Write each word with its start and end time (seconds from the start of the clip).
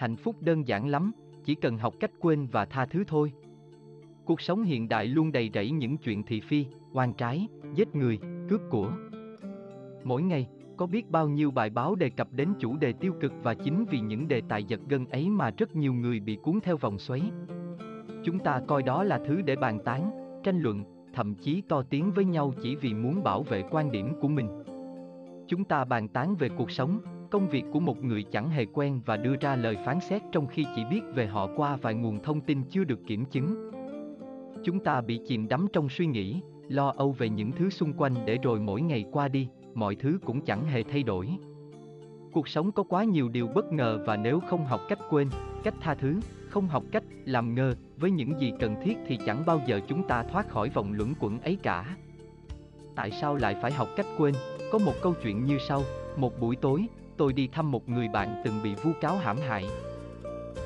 Hạnh 0.00 0.16
phúc 0.16 0.36
đơn 0.40 0.68
giản 0.68 0.88
lắm, 0.88 1.12
chỉ 1.44 1.54
cần 1.54 1.78
học 1.78 1.94
cách 2.00 2.10
quên 2.20 2.46
và 2.46 2.64
tha 2.64 2.86
thứ 2.86 3.04
thôi. 3.06 3.32
Cuộc 4.24 4.40
sống 4.40 4.62
hiện 4.62 4.88
đại 4.88 5.06
luôn 5.06 5.32
đầy 5.32 5.50
rẫy 5.54 5.70
những 5.70 5.96
chuyện 5.96 6.22
thị 6.22 6.40
phi, 6.40 6.66
oan 6.92 7.12
trái, 7.12 7.48
giết 7.74 7.94
người, 7.94 8.18
cướp 8.48 8.60
của. 8.70 8.92
Mỗi 10.04 10.22
ngày, 10.22 10.48
có 10.76 10.86
biết 10.86 11.10
bao 11.10 11.28
nhiêu 11.28 11.50
bài 11.50 11.70
báo 11.70 11.94
đề 11.94 12.10
cập 12.10 12.28
đến 12.32 12.48
chủ 12.58 12.76
đề 12.76 12.92
tiêu 12.92 13.14
cực 13.20 13.32
và 13.42 13.54
chính 13.54 13.84
vì 13.90 14.00
những 14.00 14.28
đề 14.28 14.42
tài 14.48 14.64
giật 14.64 14.80
gân 14.88 15.06
ấy 15.06 15.30
mà 15.30 15.50
rất 15.50 15.76
nhiều 15.76 15.94
người 15.94 16.20
bị 16.20 16.38
cuốn 16.42 16.60
theo 16.62 16.76
vòng 16.76 16.98
xoáy. 16.98 17.22
Chúng 18.24 18.38
ta 18.38 18.60
coi 18.68 18.82
đó 18.82 19.04
là 19.04 19.20
thứ 19.26 19.42
để 19.42 19.56
bàn 19.56 19.78
tán, 19.84 20.10
tranh 20.44 20.60
luận, 20.60 20.84
thậm 21.14 21.34
chí 21.34 21.62
to 21.68 21.82
tiếng 21.82 22.12
với 22.12 22.24
nhau 22.24 22.52
chỉ 22.62 22.76
vì 22.76 22.94
muốn 22.94 23.22
bảo 23.22 23.42
vệ 23.42 23.62
quan 23.70 23.90
điểm 23.90 24.12
của 24.20 24.28
mình. 24.28 24.48
Chúng 25.48 25.64
ta 25.64 25.84
bàn 25.84 26.08
tán 26.08 26.36
về 26.36 26.48
cuộc 26.48 26.70
sống, 26.70 27.00
công 27.30 27.48
việc 27.48 27.64
của 27.72 27.80
một 27.80 28.04
người 28.04 28.22
chẳng 28.22 28.50
hề 28.50 28.64
quen 28.64 29.00
và 29.06 29.16
đưa 29.16 29.36
ra 29.40 29.56
lời 29.56 29.76
phán 29.84 30.00
xét 30.00 30.22
trong 30.32 30.46
khi 30.46 30.64
chỉ 30.76 30.84
biết 30.90 31.00
về 31.14 31.26
họ 31.26 31.48
qua 31.56 31.76
vài 31.76 31.94
nguồn 31.94 32.22
thông 32.22 32.40
tin 32.40 32.62
chưa 32.70 32.84
được 32.84 33.00
kiểm 33.06 33.24
chứng. 33.24 33.70
Chúng 34.64 34.80
ta 34.80 35.00
bị 35.00 35.20
chìm 35.26 35.48
đắm 35.48 35.66
trong 35.72 35.88
suy 35.88 36.06
nghĩ, 36.06 36.40
lo 36.68 36.94
âu 36.96 37.12
về 37.12 37.28
những 37.28 37.52
thứ 37.52 37.70
xung 37.70 37.92
quanh 37.92 38.14
để 38.26 38.38
rồi 38.42 38.60
mỗi 38.60 38.82
ngày 38.82 39.04
qua 39.12 39.28
đi, 39.28 39.48
mọi 39.74 39.94
thứ 39.94 40.18
cũng 40.24 40.44
chẳng 40.44 40.64
hề 40.64 40.82
thay 40.82 41.02
đổi. 41.02 41.28
Cuộc 42.32 42.48
sống 42.48 42.72
có 42.72 42.82
quá 42.82 43.04
nhiều 43.04 43.28
điều 43.28 43.46
bất 43.46 43.72
ngờ 43.72 44.04
và 44.06 44.16
nếu 44.16 44.40
không 44.40 44.64
học 44.64 44.80
cách 44.88 44.98
quên, 45.10 45.28
cách 45.64 45.74
tha 45.80 45.94
thứ, 45.94 46.20
không 46.48 46.66
học 46.66 46.82
cách 46.92 47.04
làm 47.24 47.54
ngơ 47.54 47.74
với 47.96 48.10
những 48.10 48.40
gì 48.40 48.52
cần 48.60 48.76
thiết 48.82 48.96
thì 49.06 49.18
chẳng 49.26 49.42
bao 49.46 49.60
giờ 49.66 49.80
chúng 49.88 50.08
ta 50.08 50.22
thoát 50.22 50.48
khỏi 50.48 50.68
vòng 50.68 50.92
luẩn 50.92 51.14
quẩn 51.20 51.40
ấy 51.40 51.58
cả. 51.62 51.96
Tại 52.96 53.10
sao 53.10 53.36
lại 53.36 53.56
phải 53.62 53.72
học 53.72 53.88
cách 53.96 54.06
quên? 54.18 54.34
Có 54.72 54.78
một 54.78 54.94
câu 55.02 55.14
chuyện 55.22 55.44
như 55.44 55.58
sau, 55.68 55.82
một 56.16 56.40
buổi 56.40 56.56
tối, 56.56 56.86
tôi 57.20 57.32
đi 57.32 57.48
thăm 57.52 57.70
một 57.70 57.88
người 57.88 58.08
bạn 58.08 58.42
từng 58.44 58.62
bị 58.62 58.74
vu 58.74 58.92
cáo 59.00 59.16
hãm 59.16 59.36
hại. 59.36 59.68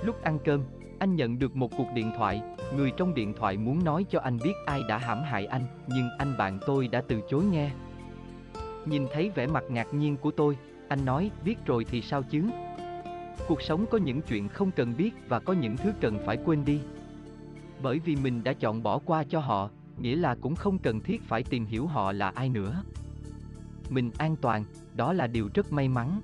Lúc 0.05 0.23
ăn 0.23 0.39
cơm, 0.45 0.61
anh 0.99 1.17
nhận 1.17 1.39
được 1.39 1.57
một 1.57 1.71
cuộc 1.77 1.87
điện 1.95 2.11
thoại, 2.17 2.43
người 2.77 2.93
trong 2.97 3.15
điện 3.15 3.35
thoại 3.37 3.57
muốn 3.57 3.85
nói 3.85 4.05
cho 4.11 4.21
anh 4.21 4.39
biết 4.45 4.53
ai 4.67 4.83
đã 4.89 4.99
hãm 4.99 5.23
hại 5.23 5.47
anh, 5.47 5.67
nhưng 5.89 6.09
anh 6.19 6.37
bạn 6.39 6.59
tôi 6.67 6.89
đã 6.89 7.03
từ 7.09 7.21
chối 7.31 7.45
nghe. 7.45 7.71
Nhìn 8.87 9.07
thấy 9.13 9.31
vẻ 9.35 9.47
mặt 9.47 9.65
ngạc 9.69 9.95
nhiên 9.95 10.17
của 10.17 10.31
tôi, 10.31 10.57
anh 10.89 11.05
nói, 11.05 11.31
biết 11.45 11.67
rồi 11.67 11.85
thì 11.91 12.03
sao 12.03 12.23
chứ? 12.23 12.43
Cuộc 13.49 13.63
sống 13.63 13.87
có 13.91 13.99
những 13.99 14.23
chuyện 14.23 14.49
không 14.49 14.71
cần 14.71 14.95
biết 14.97 15.11
và 15.29 15.41
có 15.41 15.53
những 15.53 15.77
thứ 15.77 15.93
cần 16.01 16.19
phải 16.27 16.39
quên 16.45 16.65
đi. 16.65 16.81
Bởi 17.83 17.99
vì 17.99 18.17
mình 18.17 18.45
đã 18.45 18.53
chọn 18.53 18.83
bỏ 18.83 18.99
qua 18.99 19.25
cho 19.25 19.41
họ, 19.41 19.71
nghĩa 19.99 20.17
là 20.17 20.35
cũng 20.35 20.55
không 20.55 20.79
cần 20.79 21.01
thiết 21.01 21.23
phải 21.23 21.43
tìm 21.43 21.67
hiểu 21.67 21.87
họ 21.87 22.13
là 22.13 22.33
ai 22.35 22.49
nữa. 22.49 22.83
Mình 23.91 24.11
an 24.19 24.37
toàn, 24.37 24.65
đó 24.97 25.13
là 25.13 25.27
điều 25.27 25.49
rất 25.55 25.73
may 25.73 25.89
mắn. 25.89 26.21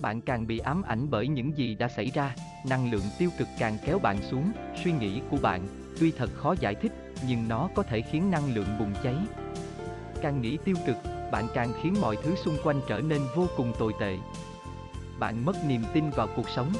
Bạn 0.00 0.20
càng 0.20 0.46
bị 0.46 0.58
ám 0.58 0.82
ảnh 0.82 1.10
bởi 1.10 1.28
những 1.28 1.56
gì 1.56 1.74
đã 1.74 1.88
xảy 1.88 2.10
ra, 2.14 2.34
năng 2.68 2.92
lượng 2.92 3.02
tiêu 3.18 3.30
cực 3.38 3.48
càng 3.58 3.78
kéo 3.86 3.98
bạn 3.98 4.18
xuống, 4.30 4.52
suy 4.84 4.92
nghĩ 4.92 5.20
của 5.30 5.36
bạn, 5.42 5.68
tuy 6.00 6.10
thật 6.10 6.30
khó 6.34 6.54
giải 6.60 6.74
thích, 6.74 6.92
nhưng 7.28 7.48
nó 7.48 7.68
có 7.74 7.82
thể 7.82 8.00
khiến 8.00 8.30
năng 8.30 8.54
lượng 8.54 8.78
bùng 8.78 8.94
cháy. 9.02 9.14
Càng 10.22 10.42
nghĩ 10.42 10.58
tiêu 10.64 10.76
cực, 10.86 10.96
bạn 11.32 11.46
càng 11.54 11.72
khiến 11.82 11.94
mọi 12.00 12.16
thứ 12.22 12.34
xung 12.36 12.56
quanh 12.64 12.80
trở 12.88 13.00
nên 13.00 13.20
vô 13.34 13.46
cùng 13.56 13.72
tồi 13.78 13.92
tệ. 14.00 14.16
Bạn 15.18 15.44
mất 15.44 15.56
niềm 15.66 15.82
tin 15.94 16.10
vào 16.10 16.28
cuộc 16.36 16.48
sống. 16.48 16.72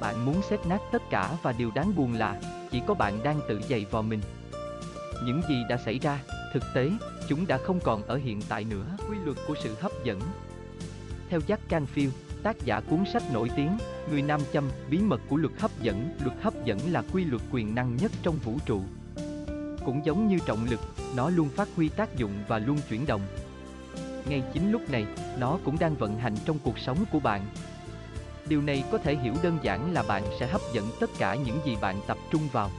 Bạn 0.00 0.26
muốn 0.26 0.42
xét 0.50 0.60
nát 0.66 0.80
tất 0.92 1.02
cả 1.10 1.36
và 1.42 1.52
điều 1.52 1.70
đáng 1.74 1.96
buồn 1.96 2.12
là 2.12 2.40
chỉ 2.70 2.82
có 2.86 2.94
bạn 2.94 3.22
đang 3.22 3.40
tự 3.48 3.60
dày 3.68 3.86
vào 3.90 4.02
mình. 4.02 4.20
Những 5.24 5.42
gì 5.48 5.62
đã 5.68 5.76
xảy 5.76 5.98
ra, 5.98 6.20
thực 6.52 6.62
tế, 6.74 6.90
chúng 7.28 7.46
đã 7.46 7.58
không 7.58 7.80
còn 7.80 8.02
ở 8.02 8.16
hiện 8.16 8.40
tại 8.48 8.64
nữa. 8.64 8.86
Quy 9.10 9.16
luật 9.24 9.36
của 9.48 9.54
sự 9.62 9.74
hấp 9.80 9.92
dẫn. 10.04 10.20
Theo 11.30 11.40
Jack 11.40 11.58
Canfield, 11.68 12.10
tác 12.42 12.56
giả 12.64 12.80
cuốn 12.80 13.04
sách 13.12 13.22
nổi 13.32 13.50
tiếng, 13.56 13.78
Người 14.10 14.22
Nam 14.22 14.40
Châm, 14.52 14.70
Bí 14.90 14.98
mật 14.98 15.20
của 15.28 15.36
luật 15.36 15.52
hấp 15.58 15.70
dẫn. 15.82 16.08
Luật 16.24 16.36
hấp 16.42 16.64
dẫn 16.64 16.78
là 16.92 17.02
quy 17.12 17.24
luật 17.24 17.42
quyền 17.52 17.74
năng 17.74 17.96
nhất 17.96 18.12
trong 18.22 18.36
vũ 18.44 18.58
trụ. 18.66 18.82
Cũng 19.84 20.00
giống 20.04 20.28
như 20.28 20.38
trọng 20.46 20.66
lực, 20.70 20.80
nó 21.16 21.30
luôn 21.30 21.48
phát 21.48 21.68
huy 21.76 21.88
tác 21.88 22.16
dụng 22.16 22.32
và 22.48 22.58
luôn 22.58 22.78
chuyển 22.88 23.06
động. 23.06 23.20
Ngay 24.28 24.42
chính 24.54 24.72
lúc 24.72 24.90
này, 24.90 25.06
nó 25.38 25.58
cũng 25.64 25.78
đang 25.78 25.94
vận 25.94 26.18
hành 26.18 26.34
trong 26.44 26.58
cuộc 26.64 26.78
sống 26.78 27.04
của 27.12 27.20
bạn. 27.20 27.46
Điều 28.48 28.62
này 28.62 28.84
có 28.92 28.98
thể 28.98 29.16
hiểu 29.16 29.34
đơn 29.42 29.58
giản 29.62 29.92
là 29.92 30.02
bạn 30.02 30.22
sẽ 30.40 30.46
hấp 30.46 30.60
dẫn 30.72 30.84
tất 31.00 31.10
cả 31.18 31.34
những 31.34 31.60
gì 31.66 31.76
bạn 31.80 32.00
tập 32.06 32.18
trung 32.30 32.48
vào. 32.52 32.70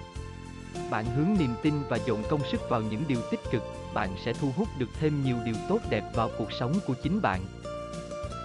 Bạn 0.89 1.05
hướng 1.05 1.35
niềm 1.39 1.53
tin 1.63 1.73
và 1.89 1.97
dồn 2.05 2.23
công 2.29 2.41
sức 2.51 2.61
vào 2.69 2.81
những 2.81 3.03
điều 3.07 3.21
tích 3.31 3.39
cực, 3.51 3.63
bạn 3.93 4.09
sẽ 4.25 4.33
thu 4.33 4.51
hút 4.55 4.67
được 4.77 4.89
thêm 4.99 5.23
nhiều 5.23 5.37
điều 5.45 5.55
tốt 5.69 5.79
đẹp 5.89 6.03
vào 6.15 6.29
cuộc 6.37 6.51
sống 6.59 6.73
của 6.87 6.93
chính 7.03 7.21
bạn. 7.21 7.41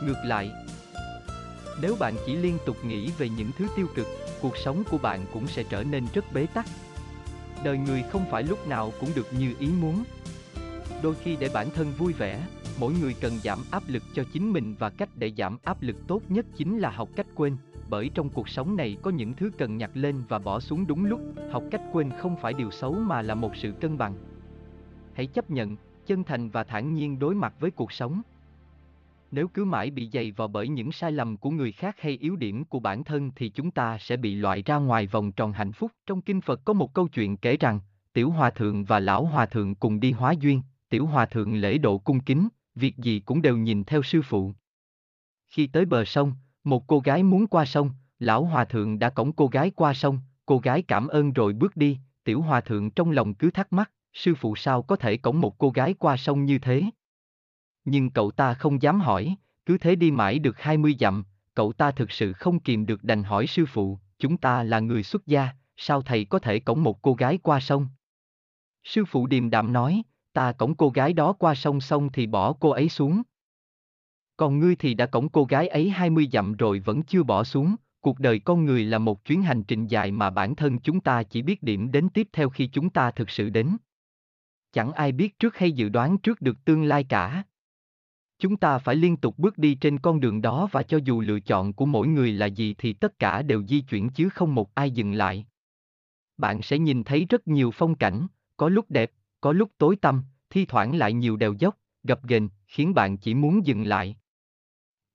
Ngược 0.07 0.25
lại, 0.25 0.53
nếu 1.83 1.97
bạn 2.01 2.15
chỉ 2.27 2.37
liên 2.37 2.59
tục 2.67 2.77
nghĩ 2.85 3.11
về 3.19 3.29
những 3.29 3.51
thứ 3.59 3.67
tiêu 3.77 3.87
cực, 3.95 4.07
cuộc 4.41 4.57
sống 4.57 4.83
của 4.91 4.99
bạn 4.99 5.21
cũng 5.33 5.47
sẽ 5.47 5.63
trở 5.63 5.85
nên 5.85 6.05
rất 6.15 6.33
bế 6.33 6.47
tắc. 6.47 6.67
Đời 7.65 7.79
người 7.79 8.03
không 8.03 8.25
phải 8.31 8.43
lúc 8.43 8.69
nào 8.69 8.93
cũng 9.01 9.09
được 9.15 9.27
như 9.39 9.55
ý 9.59 9.69
muốn. 9.81 10.05
Đôi 11.03 11.15
khi 11.15 11.37
để 11.37 11.51
bản 11.55 11.71
thân 11.71 11.93
vui 11.99 12.13
vẻ, 12.13 12.47
mỗi 12.79 12.95
người 13.01 13.15
cần 13.21 13.39
giảm 13.45 13.59
áp 13.71 13.83
lực 13.87 14.03
cho 14.15 14.25
chính 14.33 14.53
mình 14.53 14.75
và 14.79 14.91
cách 14.91 15.09
để 15.17 15.33
giảm 15.39 15.59
áp 15.65 15.83
lực 15.83 15.97
tốt 16.07 16.23
nhất 16.29 16.47
chính 16.57 16.79
là 16.79 16.91
học 16.91 17.09
cách 17.17 17.27
quên, 17.35 17.57
bởi 17.89 18.11
trong 18.15 18.29
cuộc 18.29 18.49
sống 18.49 18.77
này 18.77 18.97
có 19.03 19.11
những 19.11 19.33
thứ 19.35 19.51
cần 19.59 19.77
nhặt 19.77 19.91
lên 19.95 20.23
và 20.29 20.39
bỏ 20.39 20.61
xuống 20.61 20.87
đúng 20.87 21.05
lúc, 21.05 21.21
học 21.53 21.63
cách 21.71 21.83
quên 21.93 22.11
không 22.19 22.37
phải 22.37 22.53
điều 22.53 22.71
xấu 22.71 22.93
mà 22.93 23.23
là 23.23 23.35
một 23.35 23.57
sự 23.57 23.73
cân 23.81 23.99
bằng. 23.99 24.15
Hãy 25.15 25.27
chấp 25.27 25.51
nhận, 25.51 25.77
chân 26.07 26.25
thành 26.25 26.51
và 26.51 26.65
thản 26.65 26.95
nhiên 26.95 27.19
đối 27.19 27.35
mặt 27.35 27.55
với 27.61 27.71
cuộc 27.71 27.93
sống. 27.93 28.23
Nếu 29.35 29.49
cứ 29.49 29.65
mãi 29.65 29.91
bị 29.91 30.11
dày 30.13 30.33
vò 30.33 30.47
bởi 30.47 30.69
những 30.69 30.93
sai 30.93 31.13
lầm 31.13 31.37
của 31.37 31.51
người 31.51 31.73
khác 31.73 31.97
hay 32.01 32.19
yếu 32.21 32.37
điểm 32.37 32.65
của 32.65 32.81
bản 32.81 33.05
thân 33.05 33.31
thì 33.37 33.49
chúng 33.49 33.71
ta 33.71 33.99
sẽ 33.99 34.17
bị 34.17 34.35
loại 34.35 34.63
ra 34.63 34.77
ngoài 34.77 35.07
vòng 35.07 35.33
tròn 35.33 35.53
hạnh 35.53 35.73
phúc. 35.73 35.93
Trong 36.07 36.21
kinh 36.21 36.41
Phật 36.41 36.61
có 36.65 36.73
một 36.73 36.95
câu 36.95 37.09
chuyện 37.09 37.37
kể 37.37 37.57
rằng, 37.57 37.81
Tiểu 38.13 38.31
Hòa 38.31 38.51
Thượng 38.51 38.85
và 38.85 39.01
Lão 39.01 39.25
Hòa 39.25 39.47
Thượng 39.47 39.75
cùng 39.75 40.01
đi 40.01 40.13
hóa 40.13 40.33
duyên, 40.33 40.63
Tiểu 40.89 41.07
Hòa 41.07 41.27
Thượng 41.27 41.55
lễ 41.55 41.79
độ 41.79 41.99
cung 41.99 42.21
kính, 42.21 42.49
việc 42.75 42.97
gì 42.97 43.21
cũng 43.21 43.43
đều 43.43 43.57
nhìn 43.57 43.85
theo 43.85 44.03
sư 44.03 44.23
phụ. 44.23 44.53
Khi 45.49 45.67
tới 45.67 45.85
bờ 45.85 46.05
sông, 46.05 46.33
một 46.65 46.87
cô 46.87 47.01
gái 47.01 47.23
muốn 47.23 47.47
qua 47.47 47.65
sông, 47.65 47.91
Lão 48.19 48.45
Hòa 48.45 48.65
Thượng 48.65 48.99
đã 48.99 49.11
cõng 49.11 49.33
cô 49.33 49.47
gái 49.47 49.71
qua 49.71 49.95
sông, 49.95 50.19
cô 50.47 50.59
gái 50.59 50.83
cảm 50.83 51.09
ơn 51.09 51.33
rồi 51.33 51.53
bước 51.53 51.77
đi, 51.77 51.99
Tiểu 52.25 52.41
Hòa 52.41 52.61
Thượng 52.61 52.91
trong 52.91 53.11
lòng 53.11 53.35
cứ 53.35 53.51
thắc 53.51 53.73
mắc, 53.73 53.91
sư 54.13 54.35
phụ 54.35 54.57
sao 54.57 54.83
có 54.83 54.97
thể 54.97 55.17
cõng 55.17 55.41
một 55.41 55.59
cô 55.59 55.71
gái 55.71 55.95
qua 55.95 56.17
sông 56.17 56.45
như 56.45 56.59
thế? 56.59 56.83
Nhưng 57.85 58.11
cậu 58.11 58.31
ta 58.31 58.55
không 58.55 58.83
dám 58.83 59.01
hỏi, 59.01 59.37
cứ 59.67 59.79
thế 59.79 59.95
đi 59.95 60.11
mãi 60.11 60.39
được 60.39 60.61
20 60.61 60.97
dặm, 61.01 61.25
cậu 61.55 61.73
ta 61.73 61.91
thực 61.91 62.13
sự 62.13 62.33
không 62.33 62.61
kìm 62.61 62.87
được 62.87 63.05
đành 63.05 63.23
hỏi 63.23 63.47
sư 63.47 63.67
phụ, 63.67 63.99
chúng 64.19 64.37
ta 64.37 64.63
là 64.63 64.81
người 64.81 65.03
xuất 65.03 65.27
gia, 65.27 65.49
sao 65.77 66.03
thầy 66.03 66.25
có 66.25 66.39
thể 66.39 66.61
cõng 66.61 66.83
một 66.83 67.03
cô 67.03 67.15
gái 67.15 67.39
qua 67.43 67.61
sông? 67.61 67.89
Sư 68.85 69.05
phụ 69.05 69.27
điềm 69.27 69.51
đạm 69.51 69.73
nói, 69.73 70.03
ta 70.33 70.53
cõng 70.53 70.75
cô 70.75 70.89
gái 70.89 71.13
đó 71.13 71.33
qua 71.33 71.55
sông 71.55 71.81
xong 71.81 72.13
thì 72.13 72.27
bỏ 72.27 72.53
cô 72.53 72.71
ấy 72.71 72.89
xuống. 72.89 73.23
Còn 74.37 74.59
ngươi 74.59 74.77
thì 74.77 74.95
đã 74.95 75.07
cõng 75.07 75.29
cô 75.29 75.45
gái 75.45 75.69
ấy 75.69 75.91
20 75.91 76.29
dặm 76.33 76.53
rồi 76.53 76.81
vẫn 76.81 77.03
chưa 77.03 77.23
bỏ 77.23 77.45
xuống, 77.45 77.77
cuộc 78.01 78.19
đời 78.19 78.39
con 78.39 78.65
người 78.65 78.85
là 78.85 78.99
một 78.99 79.25
chuyến 79.25 79.43
hành 79.43 79.65
trình 79.65 79.87
dài 79.87 80.11
mà 80.11 80.31
bản 80.31 80.57
thân 80.57 80.79
chúng 80.79 81.01
ta 81.01 81.23
chỉ 81.23 81.43
biết 81.43 81.63
điểm 81.63 81.93
đến 81.93 82.09
tiếp 82.09 82.29
theo 82.33 82.51
khi 82.51 82.67
chúng 82.67 82.91
ta 82.91 83.11
thực 83.11 83.31
sự 83.31 83.51
đến. 83.51 83.77
Chẳng 84.73 84.93
ai 84.93 85.13
biết 85.13 85.39
trước 85.39 85.57
hay 85.57 85.73
dự 85.73 85.89
đoán 85.89 86.19
trước 86.19 86.41
được 86.41 86.65
tương 86.65 86.85
lai 86.85 87.05
cả. 87.05 87.45
Chúng 88.39 88.57
ta 88.57 88.79
phải 88.79 88.97
liên 88.97 89.17
tục 89.17 89.39
bước 89.39 89.59
đi 89.59 89.75
trên 89.75 89.99
con 89.99 90.21
đường 90.21 90.43
đó 90.43 90.69
và 90.73 90.83
cho 90.83 90.99
dù 91.05 91.21
lựa 91.21 91.41
chọn 91.41 91.73
của 91.73 91.87
mỗi 91.87 92.09
người 92.09 92.33
là 92.33 92.47
gì 92.47 92.75
thì 92.79 92.93
tất 92.93 93.19
cả 93.19 93.43
đều 93.43 93.67
di 93.67 93.81
chuyển 93.81 94.09
chứ 94.09 94.29
không 94.29 94.55
một 94.55 94.75
ai 94.75 94.91
dừng 94.91 95.13
lại. 95.13 95.47
Bạn 96.37 96.63
sẽ 96.63 96.79
nhìn 96.79 97.05
thấy 97.05 97.27
rất 97.29 97.49
nhiều 97.49 97.71
phong 97.71 97.95
cảnh, 97.95 98.27
có 98.57 98.69
lúc 98.69 98.91
đẹp, 98.91 99.11
có 99.41 99.53
lúc 99.53 99.71
tối 99.79 99.97
tăm, 99.97 100.23
thi 100.51 100.65
thoảng 100.65 100.97
lại 100.97 101.13
nhiều 101.13 101.37
đèo 101.37 101.53
dốc, 101.53 101.79
gập 102.03 102.25
ghềnh, 102.25 102.49
khiến 102.67 102.95
bạn 102.95 103.17
chỉ 103.17 103.35
muốn 103.35 103.67
dừng 103.67 103.83
lại. 103.83 104.17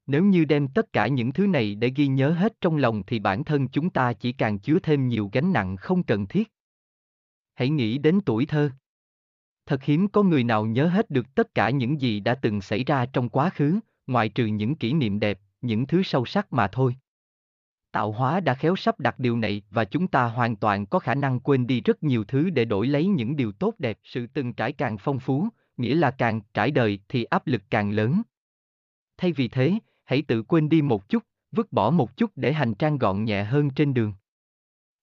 Nếu 0.07 0.23
như 0.23 0.45
đem 0.45 0.67
tất 0.67 0.93
cả 0.93 1.07
những 1.07 1.31
thứ 1.31 1.47
này 1.47 1.75
để 1.75 1.91
ghi 1.95 2.07
nhớ 2.07 2.31
hết 2.31 2.61
trong 2.61 2.77
lòng 2.77 3.03
thì 3.07 3.19
bản 3.19 3.43
thân 3.43 3.67
chúng 3.67 3.89
ta 3.89 4.13
chỉ 4.13 4.31
càng 4.31 4.59
chứa 4.59 4.79
thêm 4.79 5.07
nhiều 5.07 5.29
gánh 5.33 5.53
nặng 5.53 5.77
không 5.77 6.03
cần 6.03 6.27
thiết. 6.27 6.51
Hãy 7.53 7.69
nghĩ 7.69 7.97
đến 7.97 8.19
tuổi 8.25 8.45
thơ. 8.45 8.71
Thật 9.69 9.83
hiếm 9.83 10.07
có 10.07 10.23
người 10.23 10.43
nào 10.43 10.65
nhớ 10.65 10.87
hết 10.87 11.09
được 11.09 11.35
tất 11.35 11.55
cả 11.55 11.69
những 11.69 12.01
gì 12.01 12.19
đã 12.19 12.35
từng 12.35 12.61
xảy 12.61 12.83
ra 12.83 13.05
trong 13.05 13.29
quá 13.29 13.49
khứ, 13.49 13.79
ngoại 14.07 14.29
trừ 14.29 14.45
những 14.45 14.75
kỷ 14.75 14.93
niệm 14.93 15.19
đẹp, 15.19 15.39
những 15.61 15.87
thứ 15.87 16.03
sâu 16.03 16.25
sắc 16.25 16.53
mà 16.53 16.67
thôi. 16.67 16.95
Tạo 17.91 18.11
hóa 18.11 18.39
đã 18.39 18.53
khéo 18.53 18.75
sắp 18.75 18.99
đặt 18.99 19.19
điều 19.19 19.37
này 19.37 19.61
và 19.71 19.85
chúng 19.85 20.07
ta 20.07 20.25
hoàn 20.25 20.55
toàn 20.55 20.85
có 20.85 20.99
khả 20.99 21.15
năng 21.15 21.39
quên 21.39 21.67
đi 21.67 21.81
rất 21.81 22.03
nhiều 22.03 22.23
thứ 22.23 22.49
để 22.49 22.65
đổi 22.65 22.87
lấy 22.87 23.07
những 23.07 23.35
điều 23.35 23.51
tốt 23.51 23.73
đẹp. 23.77 23.99
Sự 24.03 24.27
từng 24.27 24.53
trải 24.53 24.71
càng 24.71 24.97
phong 24.97 25.19
phú, 25.19 25.47
nghĩa 25.77 25.95
là 25.95 26.11
càng 26.11 26.41
trải 26.53 26.71
đời 26.71 26.99
thì 27.09 27.23
áp 27.23 27.47
lực 27.47 27.61
càng 27.69 27.91
lớn. 27.91 28.21
Thay 29.17 29.31
vì 29.31 29.47
thế, 29.47 29.73
hãy 30.05 30.21
tự 30.21 30.43
quên 30.43 30.69
đi 30.69 30.81
một 30.81 31.09
chút, 31.09 31.23
vứt 31.51 31.71
bỏ 31.71 31.91
một 31.91 32.17
chút 32.17 32.31
để 32.35 32.53
hành 32.53 32.73
trang 32.73 32.97
gọn 32.97 33.23
nhẹ 33.23 33.43
hơn 33.43 33.69
trên 33.69 33.93
đường. 33.93 34.13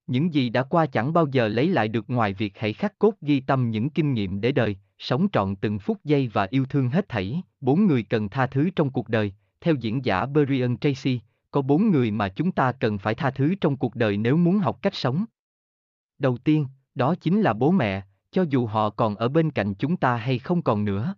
Những 0.07 0.33
gì 0.33 0.49
đã 0.49 0.63
qua 0.63 0.85
chẳng 0.85 1.13
bao 1.13 1.27
giờ 1.31 1.47
lấy 1.47 1.67
lại 1.67 1.87
được 1.87 2.09
ngoài 2.09 2.33
việc 2.33 2.57
hãy 2.57 2.73
khắc 2.73 2.99
cốt 2.99 3.13
ghi 3.21 3.39
tâm 3.39 3.71
những 3.71 3.89
kinh 3.89 4.13
nghiệm 4.13 4.41
để 4.41 4.51
đời, 4.51 4.77
sống 4.97 5.27
trọn 5.31 5.55
từng 5.55 5.79
phút 5.79 6.03
giây 6.03 6.27
và 6.27 6.47
yêu 6.49 6.65
thương 6.65 6.89
hết 6.89 7.09
thảy. 7.09 7.41
Bốn 7.61 7.87
người 7.87 8.03
cần 8.03 8.29
tha 8.29 8.47
thứ 8.47 8.69
trong 8.75 8.89
cuộc 8.89 9.09
đời, 9.09 9.33
theo 9.61 9.75
diễn 9.75 10.05
giả 10.05 10.25
Brian 10.25 10.77
Tracy, 10.77 11.19
có 11.51 11.61
bốn 11.61 11.91
người 11.91 12.11
mà 12.11 12.29
chúng 12.29 12.51
ta 12.51 12.71
cần 12.71 12.97
phải 12.97 13.15
tha 13.15 13.31
thứ 13.31 13.55
trong 13.61 13.77
cuộc 13.77 13.95
đời 13.95 14.17
nếu 14.17 14.37
muốn 14.37 14.59
học 14.59 14.81
cách 14.81 14.95
sống. 14.95 15.25
Đầu 16.19 16.37
tiên, 16.37 16.67
đó 16.95 17.15
chính 17.21 17.41
là 17.41 17.53
bố 17.53 17.71
mẹ, 17.71 18.03
cho 18.31 18.45
dù 18.49 18.65
họ 18.65 18.89
còn 18.89 19.15
ở 19.15 19.27
bên 19.27 19.51
cạnh 19.51 19.73
chúng 19.73 19.97
ta 19.97 20.15
hay 20.15 20.39
không 20.39 20.61
còn 20.61 20.85
nữa. 20.85 21.15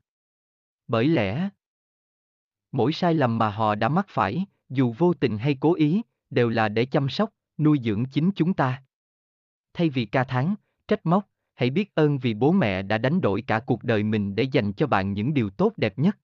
Bởi 0.87 1.07
lẽ, 1.07 1.49
mỗi 2.71 2.93
sai 2.93 3.13
lầm 3.13 3.37
mà 3.37 3.49
họ 3.49 3.75
đã 3.75 3.89
mắc 3.89 4.05
phải, 4.09 4.45
dù 4.69 4.95
vô 4.97 5.13
tình 5.13 5.37
hay 5.37 5.57
cố 5.59 5.73
ý, 5.73 6.01
đều 6.29 6.49
là 6.49 6.69
để 6.69 6.85
chăm 6.85 7.09
sóc, 7.09 7.29
nuôi 7.59 7.79
dưỡng 7.83 8.05
chính 8.05 8.31
chúng 8.35 8.53
ta. 8.53 8.83
Thay 9.73 9.89
vì 9.89 10.05
ca 10.05 10.23
thán, 10.23 10.55
trách 10.87 11.05
móc, 11.05 11.29
hãy 11.55 11.69
biết 11.69 11.95
ơn 11.95 12.17
vì 12.17 12.33
bố 12.33 12.51
mẹ 12.51 12.81
đã 12.81 12.97
đánh 12.97 13.21
đổi 13.21 13.41
cả 13.41 13.59
cuộc 13.59 13.83
đời 13.83 14.03
mình 14.03 14.35
để 14.35 14.43
dành 14.43 14.73
cho 14.73 14.87
bạn 14.87 15.13
những 15.13 15.33
điều 15.33 15.49
tốt 15.49 15.73
đẹp 15.77 15.99
nhất. 15.99 16.17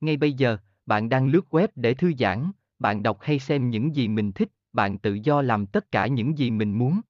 Ngay 0.00 0.16
bây 0.16 0.32
giờ, 0.32 0.58
bạn 0.86 1.08
đang 1.08 1.26
lướt 1.26 1.46
web 1.50 1.68
để 1.74 1.94
thư 1.94 2.12
giãn, 2.18 2.50
bạn 2.78 3.02
đọc 3.02 3.18
hay 3.20 3.38
xem 3.38 3.70
những 3.70 3.96
gì 3.96 4.08
mình 4.08 4.32
thích, 4.32 4.48
bạn 4.72 4.98
tự 4.98 5.18
do 5.22 5.42
làm 5.42 5.66
tất 5.66 5.92
cả 5.92 6.06
những 6.06 6.38
gì 6.38 6.50
mình 6.50 6.78
muốn. 6.78 7.00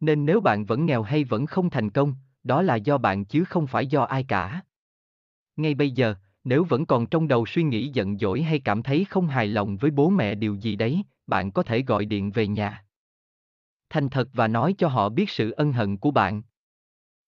Nên 0.00 0.26
nếu 0.26 0.40
bạn 0.40 0.64
vẫn 0.64 0.86
nghèo 0.86 1.02
hay 1.02 1.24
vẫn 1.24 1.46
không 1.46 1.70
thành 1.70 1.90
công, 1.90 2.14
đó 2.42 2.62
là 2.62 2.76
do 2.76 2.98
bạn 2.98 3.24
chứ 3.24 3.44
không 3.44 3.66
phải 3.66 3.86
do 3.86 4.02
ai 4.02 4.24
cả. 4.24 4.60
Ngay 5.56 5.74
bây 5.74 5.90
giờ, 5.90 6.14
nếu 6.44 6.64
vẫn 6.64 6.86
còn 6.86 7.06
trong 7.06 7.28
đầu 7.28 7.46
suy 7.46 7.62
nghĩ 7.62 7.88
giận 7.88 8.18
dỗi 8.18 8.42
hay 8.42 8.60
cảm 8.60 8.82
thấy 8.82 9.04
không 9.04 9.28
hài 9.28 9.46
lòng 9.46 9.76
với 9.76 9.90
bố 9.90 10.10
mẹ 10.10 10.34
điều 10.34 10.54
gì 10.54 10.76
đấy, 10.76 11.02
bạn 11.26 11.50
có 11.50 11.62
thể 11.62 11.82
gọi 11.82 12.04
điện 12.04 12.30
về 12.30 12.46
nhà. 12.46 12.84
Thành 13.90 14.08
thật 14.08 14.28
và 14.32 14.48
nói 14.48 14.74
cho 14.78 14.88
họ 14.88 15.08
biết 15.08 15.30
sự 15.30 15.50
ân 15.50 15.72
hận 15.72 15.96
của 15.96 16.10
bạn. 16.10 16.42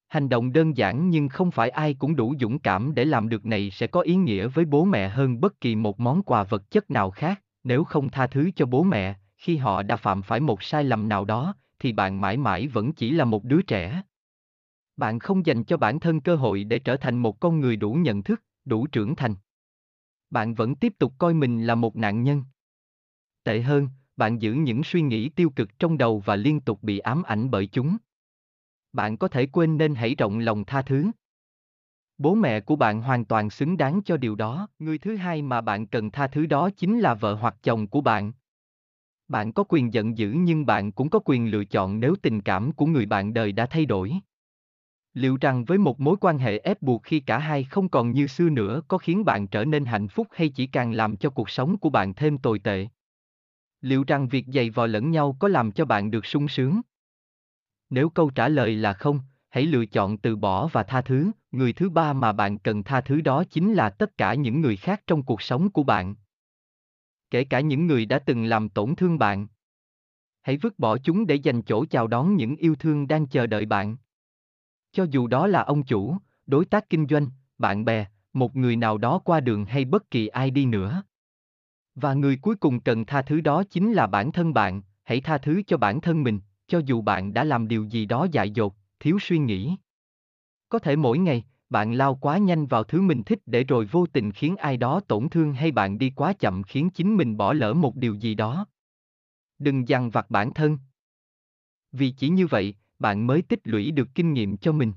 Hành 0.09 0.29
động 0.29 0.53
đơn 0.53 0.77
giản 0.77 1.11
nhưng 1.11 1.29
không 1.29 1.51
phải 1.51 1.71
ai 1.71 1.95
cũng 1.95 2.17
đủ 2.17 2.35
dũng 2.41 2.59
cảm 2.59 2.95
để 2.95 3.05
làm 3.05 3.29
được 3.29 3.47
này 3.47 3.71
sẽ 3.71 3.87
có 3.87 4.01
ý 4.01 4.17
nghĩa 4.17 4.49
với 4.49 4.65
bố 4.65 4.85
mẹ 4.85 5.09
hơn 5.09 5.41
bất 5.41 5.61
kỳ 5.61 5.77
một 5.77 6.01
món 6.01 6.23
quà 6.23 6.45
vật 6.45 6.71
chất 6.71 6.91
nào 6.91 7.11
khác, 7.11 7.43
nếu 7.65 7.85
không 7.85 8.09
tha 8.09 8.27
thứ 8.27 8.51
cho 8.57 8.67
bố 8.67 8.83
mẹ, 8.83 9.15
khi 9.37 9.57
họ 9.57 9.83
đã 9.83 9.97
phạm 9.97 10.23
phải 10.23 10.41
một 10.41 10.63
sai 10.63 10.85
lầm 10.85 11.09
nào 11.09 11.25
đó, 11.25 11.55
thì 11.79 11.93
bạn 11.93 12.21
mãi 12.21 12.37
mãi 12.37 12.67
vẫn 12.67 12.93
chỉ 12.93 13.11
là 13.11 13.25
một 13.25 13.45
đứa 13.45 13.63
trẻ. 13.63 14.03
Bạn 14.97 15.19
không 15.19 15.47
dành 15.47 15.65
cho 15.65 15.77
bản 15.77 16.01
thân 16.01 16.21
cơ 16.21 16.37
hội 16.37 16.65
để 16.65 16.79
trở 16.79 16.97
thành 16.97 17.19
một 17.19 17.41
con 17.41 17.61
người 17.61 17.77
đủ 17.77 17.93
nhận 17.93 18.23
thức, 18.23 18.43
đủ 18.65 18.87
trưởng 18.87 19.17
thành. 19.17 19.35
Bạn 20.31 20.55
vẫn 20.55 20.75
tiếp 20.75 20.93
tục 20.99 21.13
coi 21.19 21.35
mình 21.35 21.67
là 21.67 21.75
một 21.75 21.97
nạn 21.97 22.23
nhân. 22.23 22.43
Tệ 23.47 23.61
hơn, 23.61 23.89
bạn 24.17 24.39
giữ 24.43 24.53
những 24.53 24.85
suy 24.85 25.03
nghĩ 25.03 25.29
tiêu 25.29 25.51
cực 25.51 25.79
trong 25.79 25.99
đầu 25.99 26.23
và 26.25 26.37
liên 26.37 26.61
tục 26.61 26.83
bị 26.83 26.99
ám 26.99 27.23
ảnh 27.23 27.51
bởi 27.51 27.67
chúng. 27.67 27.97
Bạn 28.93 29.17
có 29.17 29.29
thể 29.29 29.47
quên 29.47 29.77
nên 29.77 29.95
hãy 29.95 30.15
rộng 30.15 30.39
lòng 30.39 30.65
tha 30.65 30.83
thứ. 30.83 31.11
Bố 32.19 32.35
mẹ 32.35 32.61
của 32.61 32.77
bạn 32.77 33.03
hoàn 33.03 33.25
toàn 33.25 33.51
xứng 33.51 33.77
đáng 33.77 34.01
cho 34.05 34.17
điều 34.17 34.35
đó. 34.35 34.69
Người 34.79 34.99
thứ 34.99 35.17
hai 35.17 35.43
mà 35.43 35.61
bạn 35.61 35.87
cần 35.87 36.11
tha 36.11 36.27
thứ 36.27 36.47
đó 36.47 36.71
chính 36.77 37.01
là 37.01 37.15
vợ 37.15 37.35
hoặc 37.35 37.57
chồng 37.63 37.87
của 37.87 38.01
bạn. 38.01 38.33
Bạn 39.29 39.53
có 39.53 39.65
quyền 39.69 39.93
giận 39.93 40.19
dữ 40.19 40.35
nhưng 40.39 40.67
bạn 40.67 40.93
cũng 40.93 41.11
có 41.11 41.21
quyền 41.25 41.51
lựa 41.51 41.65
chọn 41.65 42.01
nếu 42.01 42.15
tình 42.23 42.41
cảm 42.41 42.73
của 42.73 42.87
người 42.87 43.07
bạn 43.07 43.35
đời 43.35 43.53
đã 43.53 43.67
thay 43.67 43.87
đổi. 43.87 44.13
Liệu 45.15 45.39
rằng 45.41 45.65
với 45.65 45.79
một 45.79 46.01
mối 46.01 46.17
quan 46.21 46.39
hệ 46.39 46.59
ép 46.59 46.83
buộc 46.83 47.03
khi 47.03 47.21
cả 47.21 47.39
hai 47.39 47.65
không 47.65 47.89
còn 47.89 48.13
như 48.13 48.27
xưa 48.27 48.51
nữa 48.51 48.83
có 48.89 48.99
khiến 48.99 49.25
bạn 49.25 49.47
trở 49.47 49.65
nên 49.65 49.85
hạnh 49.85 50.09
phúc 50.09 50.27
hay 50.31 50.49
chỉ 50.49 50.67
càng 50.67 50.93
làm 50.93 51.17
cho 51.17 51.31
cuộc 51.31 51.51
sống 51.51 51.79
của 51.79 51.91
bạn 51.91 52.15
thêm 52.15 52.39
tồi 52.39 52.59
tệ? 52.59 52.87
Liệu 53.87 54.05
rằng 54.07 54.29
việc 54.29 54.47
giày 54.47 54.71
vò 54.71 54.87
lẫn 54.87 55.11
nhau 55.11 55.37
có 55.39 55.49
làm 55.49 55.73
cho 55.73 55.85
bạn 55.85 56.11
được 56.11 56.27
sung 56.27 56.49
sướng? 56.49 56.81
Nếu 57.91 58.09
câu 58.09 58.31
trả 58.31 58.49
lời 58.49 58.75
là 58.75 58.93
không, 58.93 59.21
hãy 59.49 59.67
lựa 59.67 59.87
chọn 59.87 60.19
từ 60.19 60.37
bỏ 60.37 60.67
và 60.67 60.83
tha 60.83 61.01
thứ, 61.01 61.31
người 61.53 61.73
thứ 61.73 61.91
ba 61.91 62.13
mà 62.13 62.33
bạn 62.33 62.59
cần 62.59 62.83
tha 62.83 63.01
thứ 63.01 63.21
đó 63.21 63.45
chính 63.51 63.75
là 63.75 63.91
tất 63.91 64.19
cả 64.19 64.35
những 64.35 64.61
người 64.61 64.77
khác 64.77 65.03
trong 65.07 65.23
cuộc 65.23 65.43
sống 65.43 65.71
của 65.71 65.83
bạn. 65.83 66.15
Kể 67.31 67.45
cả 67.45 67.61
những 67.61 67.87
người 67.87 68.07
đã 68.07 68.19
từng 68.19 68.45
làm 68.45 68.69
tổn 68.69 68.97
thương 68.97 69.19
bạn. 69.19 69.47
Hãy 70.43 70.57
vứt 70.57 70.79
bỏ 70.79 70.99
chúng 70.99 71.27
để 71.27 71.35
dành 71.35 71.63
chỗ 71.63 71.85
chào 71.85 72.07
đón 72.07 72.37
những 72.37 72.57
yêu 72.57 72.75
thương 72.75 73.09
đang 73.09 73.27
chờ 73.27 73.47
đợi 73.47 73.67
bạn. 73.67 73.97
Cho 74.93 75.07
dù 75.11 75.27
đó 75.27 75.47
là 75.47 75.63
ông 75.63 75.83
chủ, 75.83 76.17
đối 76.47 76.65
tác 76.65 76.91
kinh 76.91 77.07
doanh, 77.07 77.29
bạn 77.59 77.85
bè, 77.85 78.07
một 78.33 78.57
người 78.57 78.77
nào 78.77 78.99
đó 78.99 79.19
qua 79.19 79.41
đường 79.41 79.65
hay 79.65 79.85
bất 79.85 80.11
kỳ 80.11 80.27
ai 80.27 80.51
đi 80.51 80.67
nữa. 80.67 81.03
Và 81.97 82.15
người 82.15 82.37
cuối 82.37 82.57
cùng 82.57 82.81
cần 82.81 83.05
tha 83.05 83.23
thứ 83.23 83.41
đó 83.41 83.63
chính 83.71 83.93
là 83.93 84.07
bản 84.07 84.33
thân 84.33 84.55
bạn, 84.55 84.83
hãy 85.05 85.21
tha 85.21 85.39
thứ 85.39 85.63
cho 85.67 85.77
bản 85.77 86.01
thân 86.01 86.23
mình, 86.23 86.41
cho 86.67 86.81
dù 86.85 87.01
bạn 87.03 87.35
đã 87.35 87.45
làm 87.45 87.69
điều 87.69 87.85
gì 87.85 88.07
đó 88.07 88.27
dại 88.33 88.51
dột, 88.51 88.75
thiếu 89.01 89.19
suy 89.21 89.39
nghĩ. 89.39 89.77
Có 90.69 90.79
thể 90.79 90.97
mỗi 90.97 91.19
ngày, 91.19 91.45
bạn 91.71 91.93
lao 91.93 92.15
quá 92.15 92.39
nhanh 92.39 92.67
vào 92.67 92.85
thứ 92.85 93.03
mình 93.03 93.23
thích 93.23 93.39
để 93.47 93.65
rồi 93.65 93.85
vô 93.85 94.07
tình 94.07 94.33
khiến 94.33 94.57
ai 94.57 94.77
đó 94.77 95.01
tổn 95.01 95.29
thương 95.29 95.53
hay 95.53 95.71
bạn 95.71 95.99
đi 95.99 96.11
quá 96.11 96.33
chậm 96.33 96.63
khiến 96.63 96.91
chính 96.91 97.17
mình 97.17 97.37
bỏ 97.37 97.53
lỡ 97.53 97.75
một 97.75 97.97
điều 97.97 98.15
gì 98.15 98.35
đó. 98.35 98.67
Đừng 99.59 99.89
dằn 99.89 100.11
vặt 100.11 100.31
bản 100.31 100.55
thân. 100.55 100.79
Vì 101.93 102.11
chỉ 102.11 102.29
như 102.29 102.47
vậy, 102.47 102.75
bạn 102.99 103.27
mới 103.27 103.43
tích 103.43 103.61
lũy 103.65 103.91
được 103.91 104.09
kinh 104.15 104.33
nghiệm 104.33 104.57
cho 104.57 104.73
mình. 104.73 104.93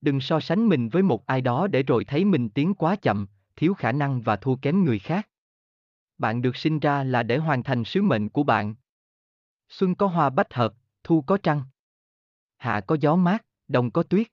Đừng 0.00 0.20
so 0.20 0.40
sánh 0.40 0.68
mình 0.68 0.88
với 0.88 1.02
một 1.02 1.26
ai 1.26 1.40
đó 1.40 1.66
để 1.66 1.82
rồi 1.82 2.04
thấy 2.04 2.24
mình 2.24 2.48
tiến 2.48 2.74
quá 2.74 2.96
chậm, 2.96 3.26
thiếu 3.56 3.74
khả 3.74 3.92
năng 3.92 4.20
và 4.20 4.36
thua 4.36 4.56
kém 4.56 4.84
người 4.84 4.98
khác. 4.98 5.28
Bạn 6.18 6.42
được 6.42 6.56
sinh 6.56 6.78
ra 6.78 7.04
là 7.04 7.22
để 7.22 7.36
hoàn 7.36 7.62
thành 7.62 7.84
sứ 7.84 8.02
mệnh 8.02 8.28
của 8.28 8.42
bạn. 8.42 8.74
Xuân 9.68 9.94
có 9.94 10.06
hoa 10.06 10.30
bách 10.30 10.54
hợp, 10.54 10.74
thu 11.04 11.22
có 11.22 11.38
trăng. 11.42 11.62
Hạ 12.56 12.80
có 12.80 12.96
gió 13.00 13.16
mát, 13.16 13.44
đông 13.68 13.90
có 13.90 14.02
tuyết. 14.02 14.26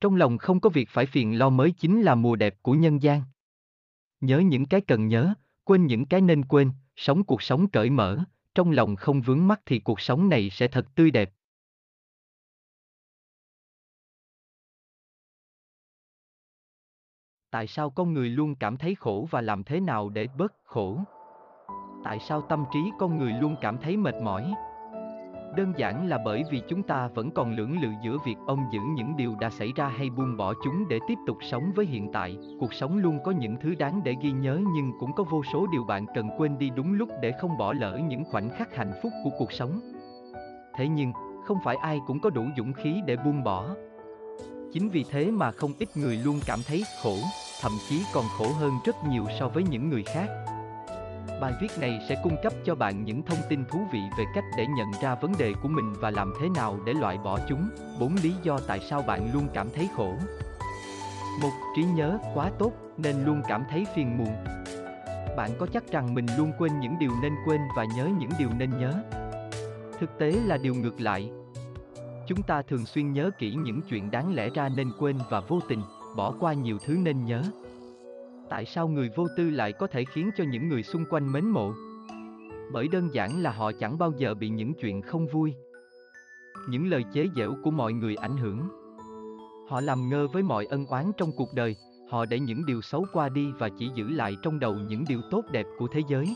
Trong 0.00 0.16
lòng 0.16 0.38
không 0.38 0.60
có 0.60 0.70
việc 0.70 0.88
phải 0.88 1.06
phiền 1.06 1.38
lo 1.38 1.50
mới 1.50 1.70
chính 1.70 2.02
là 2.02 2.14
mùa 2.14 2.36
đẹp 2.36 2.62
của 2.62 2.72
nhân 2.72 3.02
gian. 3.02 3.22
Nhớ 4.20 4.38
những 4.38 4.66
cái 4.66 4.80
cần 4.80 5.08
nhớ, 5.08 5.34
quên 5.64 5.86
những 5.86 6.06
cái 6.06 6.20
nên 6.20 6.44
quên, 6.44 6.70
sống 6.96 7.24
cuộc 7.24 7.42
sống 7.42 7.68
cởi 7.68 7.90
mở, 7.90 8.18
trong 8.54 8.70
lòng 8.70 8.96
không 8.96 9.20
vướng 9.20 9.48
mắc 9.48 9.60
thì 9.66 9.78
cuộc 9.78 10.00
sống 10.00 10.28
này 10.28 10.50
sẽ 10.50 10.68
thật 10.68 10.86
tươi 10.94 11.10
đẹp. 11.10 11.32
Tại 17.50 17.66
sao 17.66 17.90
con 17.90 18.14
người 18.14 18.28
luôn 18.28 18.54
cảm 18.54 18.76
thấy 18.76 18.94
khổ 18.94 19.26
và 19.30 19.40
làm 19.40 19.64
thế 19.64 19.80
nào 19.80 20.08
để 20.08 20.26
bớt 20.38 20.52
khổ? 20.64 20.98
Tại 22.04 22.18
sao 22.18 22.40
tâm 22.40 22.64
trí 22.72 22.80
con 22.98 23.18
người 23.18 23.32
luôn 23.40 23.56
cảm 23.60 23.78
thấy 23.78 23.96
mệt 23.96 24.14
mỏi? 24.22 24.54
Đơn 25.56 25.72
giản 25.76 26.08
là 26.08 26.18
bởi 26.24 26.44
vì 26.50 26.62
chúng 26.68 26.82
ta 26.82 27.08
vẫn 27.14 27.30
còn 27.30 27.56
lưỡng 27.56 27.80
lự 27.82 27.88
giữa 28.02 28.16
việc 28.26 28.36
ông 28.46 28.64
giữ 28.72 28.80
những 28.94 29.16
điều 29.16 29.36
đã 29.40 29.50
xảy 29.50 29.72
ra 29.76 29.88
hay 29.88 30.10
buông 30.10 30.36
bỏ 30.36 30.54
chúng 30.64 30.88
để 30.88 30.98
tiếp 31.08 31.18
tục 31.26 31.38
sống 31.40 31.72
với 31.74 31.86
hiện 31.86 32.12
tại. 32.12 32.38
Cuộc 32.60 32.72
sống 32.72 32.96
luôn 32.96 33.18
có 33.24 33.30
những 33.30 33.56
thứ 33.60 33.74
đáng 33.74 34.00
để 34.04 34.14
ghi 34.20 34.30
nhớ 34.30 34.60
nhưng 34.74 34.92
cũng 35.00 35.12
có 35.12 35.24
vô 35.24 35.42
số 35.52 35.66
điều 35.72 35.84
bạn 35.84 36.06
cần 36.14 36.30
quên 36.38 36.58
đi 36.58 36.70
đúng 36.70 36.92
lúc 36.92 37.08
để 37.22 37.32
không 37.32 37.58
bỏ 37.58 37.72
lỡ 37.72 38.00
những 38.08 38.24
khoảnh 38.24 38.50
khắc 38.50 38.76
hạnh 38.76 38.92
phúc 39.02 39.12
của 39.24 39.30
cuộc 39.38 39.52
sống. 39.52 39.80
Thế 40.76 40.88
nhưng, 40.88 41.12
không 41.44 41.58
phải 41.64 41.76
ai 41.76 42.00
cũng 42.06 42.20
có 42.20 42.30
đủ 42.30 42.44
dũng 42.56 42.72
khí 42.72 43.00
để 43.06 43.16
buông 43.16 43.44
bỏ. 43.44 43.74
Chính 44.72 44.88
vì 44.90 45.04
thế 45.10 45.30
mà 45.30 45.50
không 45.50 45.72
ít 45.78 45.96
người 45.96 46.16
luôn 46.16 46.40
cảm 46.46 46.58
thấy 46.66 46.84
khổ, 47.02 47.16
thậm 47.60 47.72
chí 47.88 48.02
còn 48.12 48.24
khổ 48.38 48.52
hơn 48.52 48.72
rất 48.84 48.96
nhiều 49.10 49.24
so 49.40 49.48
với 49.48 49.62
những 49.70 49.90
người 49.90 50.02
khác. 50.02 50.26
Bài 51.40 51.52
viết 51.60 51.68
này 51.80 51.98
sẽ 52.08 52.16
cung 52.22 52.36
cấp 52.42 52.52
cho 52.64 52.74
bạn 52.74 53.04
những 53.04 53.22
thông 53.22 53.38
tin 53.48 53.64
thú 53.64 53.80
vị 53.92 54.00
về 54.18 54.24
cách 54.34 54.44
để 54.56 54.66
nhận 54.66 54.86
ra 55.02 55.14
vấn 55.14 55.32
đề 55.38 55.52
của 55.62 55.68
mình 55.68 55.92
và 56.00 56.10
làm 56.10 56.32
thế 56.40 56.48
nào 56.54 56.78
để 56.86 56.92
loại 56.92 57.18
bỏ 57.24 57.38
chúng. 57.48 57.68
Bốn 58.00 58.14
lý 58.22 58.34
do 58.42 58.58
tại 58.66 58.80
sao 58.90 59.02
bạn 59.02 59.30
luôn 59.34 59.48
cảm 59.54 59.68
thấy 59.74 59.88
khổ. 59.96 60.14
Một, 61.42 61.52
trí 61.76 61.82
nhớ 61.84 62.18
quá 62.34 62.50
tốt 62.58 62.72
nên 62.96 63.24
luôn 63.24 63.42
cảm 63.48 63.64
thấy 63.70 63.86
phiền 63.94 64.18
muộn. 64.18 64.36
Bạn 65.36 65.50
có 65.58 65.66
chắc 65.72 65.92
rằng 65.92 66.14
mình 66.14 66.26
luôn 66.38 66.52
quên 66.58 66.80
những 66.80 66.98
điều 66.98 67.10
nên 67.22 67.32
quên 67.46 67.60
và 67.76 67.84
nhớ 67.96 68.08
những 68.18 68.30
điều 68.38 68.48
nên 68.58 68.70
nhớ? 68.78 68.94
Thực 70.00 70.18
tế 70.18 70.30
là 70.30 70.56
điều 70.56 70.74
ngược 70.74 71.00
lại. 71.00 71.30
Chúng 72.28 72.42
ta 72.42 72.62
thường 72.62 72.86
xuyên 72.86 73.12
nhớ 73.12 73.30
kỹ 73.38 73.54
những 73.54 73.80
chuyện 73.82 74.10
đáng 74.10 74.34
lẽ 74.34 74.50
ra 74.50 74.68
nên 74.76 74.92
quên 74.98 75.16
và 75.30 75.40
vô 75.40 75.60
tình 75.68 75.82
bỏ 76.16 76.34
qua 76.40 76.52
nhiều 76.52 76.78
thứ 76.86 76.96
nên 77.02 77.24
nhớ. 77.24 77.42
Tại 78.48 78.64
sao 78.64 78.88
người 78.88 79.10
vô 79.16 79.26
tư 79.36 79.50
lại 79.50 79.72
có 79.72 79.86
thể 79.86 80.04
khiến 80.04 80.30
cho 80.36 80.44
những 80.44 80.68
người 80.68 80.82
xung 80.82 81.04
quanh 81.10 81.32
mến 81.32 81.44
mộ? 81.44 81.72
Bởi 82.72 82.88
đơn 82.88 83.08
giản 83.12 83.42
là 83.42 83.50
họ 83.50 83.72
chẳng 83.72 83.98
bao 83.98 84.12
giờ 84.16 84.34
bị 84.34 84.48
những 84.48 84.74
chuyện 84.74 85.02
không 85.02 85.26
vui. 85.26 85.54
Những 86.68 86.90
lời 86.90 87.04
chế 87.12 87.26
giễu 87.36 87.54
của 87.64 87.70
mọi 87.70 87.92
người 87.92 88.14
ảnh 88.14 88.36
hưởng. 88.36 88.68
Họ 89.68 89.80
làm 89.80 90.08
ngơ 90.08 90.28
với 90.32 90.42
mọi 90.42 90.66
ân 90.66 90.86
oán 90.86 91.12
trong 91.16 91.30
cuộc 91.36 91.54
đời, 91.54 91.76
họ 92.10 92.24
để 92.24 92.40
những 92.40 92.66
điều 92.66 92.80
xấu 92.82 93.06
qua 93.12 93.28
đi 93.28 93.52
và 93.58 93.68
chỉ 93.78 93.90
giữ 93.94 94.08
lại 94.08 94.36
trong 94.42 94.60
đầu 94.60 94.74
những 94.74 95.04
điều 95.08 95.20
tốt 95.30 95.44
đẹp 95.50 95.66
của 95.78 95.86
thế 95.86 96.00
giới. 96.08 96.26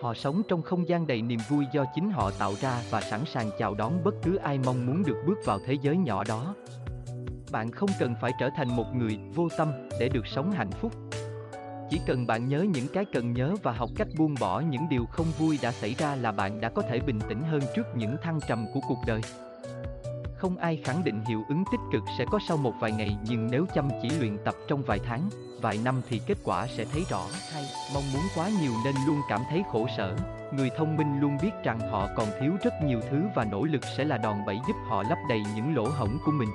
Họ 0.00 0.14
sống 0.14 0.42
trong 0.48 0.62
không 0.62 0.88
gian 0.88 1.06
đầy 1.06 1.22
niềm 1.22 1.40
vui 1.48 1.64
do 1.72 1.84
chính 1.94 2.10
họ 2.10 2.30
tạo 2.38 2.54
ra 2.60 2.82
và 2.90 3.00
sẵn 3.00 3.20
sàng 3.26 3.50
chào 3.58 3.74
đón 3.74 4.04
bất 4.04 4.14
cứ 4.22 4.36
ai 4.36 4.58
mong 4.64 4.86
muốn 4.86 5.02
được 5.06 5.16
bước 5.26 5.38
vào 5.44 5.58
thế 5.66 5.76
giới 5.82 5.96
nhỏ 5.96 6.24
đó. 6.28 6.54
Bạn 7.52 7.70
không 7.70 7.90
cần 7.98 8.14
phải 8.20 8.32
trở 8.40 8.50
thành 8.56 8.76
một 8.76 8.86
người 8.94 9.18
vô 9.34 9.48
tâm 9.58 9.72
để 10.00 10.08
được 10.08 10.26
sống 10.26 10.50
hạnh 10.50 10.70
phúc. 10.70 10.92
Chỉ 11.90 12.00
cần 12.06 12.26
bạn 12.26 12.48
nhớ 12.48 12.66
những 12.74 12.86
cái 12.92 13.04
cần 13.12 13.32
nhớ 13.32 13.54
và 13.62 13.72
học 13.72 13.90
cách 13.96 14.08
buông 14.18 14.34
bỏ 14.40 14.60
những 14.60 14.88
điều 14.90 15.06
không 15.06 15.26
vui 15.38 15.58
đã 15.62 15.72
xảy 15.72 15.94
ra 15.94 16.16
là 16.16 16.32
bạn 16.32 16.60
đã 16.60 16.68
có 16.68 16.82
thể 16.82 17.00
bình 17.00 17.18
tĩnh 17.28 17.42
hơn 17.42 17.60
trước 17.76 17.86
những 17.96 18.16
thăng 18.22 18.40
trầm 18.48 18.66
của 18.74 18.80
cuộc 18.88 18.98
đời. 19.06 19.20
Không 20.36 20.56
ai 20.56 20.80
khẳng 20.84 21.04
định 21.04 21.24
hiệu 21.24 21.44
ứng 21.48 21.64
tích 21.72 21.80
cực 21.92 22.02
sẽ 22.18 22.24
có 22.30 22.38
sau 22.48 22.56
một 22.56 22.72
vài 22.80 22.92
ngày 22.92 23.16
nhưng 23.28 23.48
nếu 23.50 23.66
chăm 23.74 23.88
chỉ 24.02 24.10
luyện 24.10 24.36
tập 24.44 24.54
trong 24.68 24.82
vài 24.82 25.00
tháng, 25.04 25.28
vài 25.62 25.78
năm 25.84 26.02
thì 26.08 26.20
kết 26.26 26.38
quả 26.44 26.66
sẽ 26.66 26.84
thấy 26.92 27.04
rõ. 27.10 27.22
Hay, 27.52 27.64
mong 27.94 28.02
muốn 28.12 28.22
quá 28.34 28.48
nhiều 28.60 28.72
nên 28.84 28.94
luôn 29.06 29.20
cảm 29.28 29.40
thấy 29.50 29.62
khổ 29.72 29.86
sở. 29.96 30.16
Người 30.52 30.70
thông 30.76 30.96
minh 30.96 31.20
luôn 31.20 31.36
biết 31.42 31.50
rằng 31.64 31.80
họ 31.90 32.08
còn 32.16 32.28
thiếu 32.40 32.52
rất 32.62 32.74
nhiều 32.84 33.00
thứ 33.10 33.22
và 33.34 33.44
nỗ 33.44 33.64
lực 33.64 33.84
sẽ 33.96 34.04
là 34.04 34.18
đòn 34.18 34.36
bẩy 34.46 34.58
giúp 34.68 34.76
họ 34.88 35.02
lấp 35.02 35.18
đầy 35.28 35.42
những 35.56 35.76
lỗ 35.76 35.88
hổng 35.88 36.18
của 36.24 36.32
mình. 36.32 36.48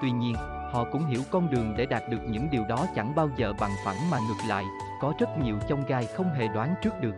Tuy 0.00 0.10
nhiên, 0.10 0.34
họ 0.72 0.84
cũng 0.92 1.06
hiểu 1.06 1.20
con 1.30 1.50
đường 1.50 1.74
để 1.76 1.86
đạt 1.86 2.02
được 2.10 2.20
những 2.28 2.48
điều 2.50 2.64
đó 2.68 2.86
chẳng 2.94 3.14
bao 3.14 3.30
giờ 3.36 3.52
bằng 3.60 3.72
phẳng 3.84 4.10
mà 4.10 4.18
ngược 4.18 4.48
lại, 4.48 4.64
có 5.00 5.12
rất 5.18 5.28
nhiều 5.44 5.56
chông 5.68 5.84
gai 5.88 6.06
không 6.06 6.34
hề 6.34 6.48
đoán 6.48 6.74
trước 6.82 7.00
được. 7.00 7.14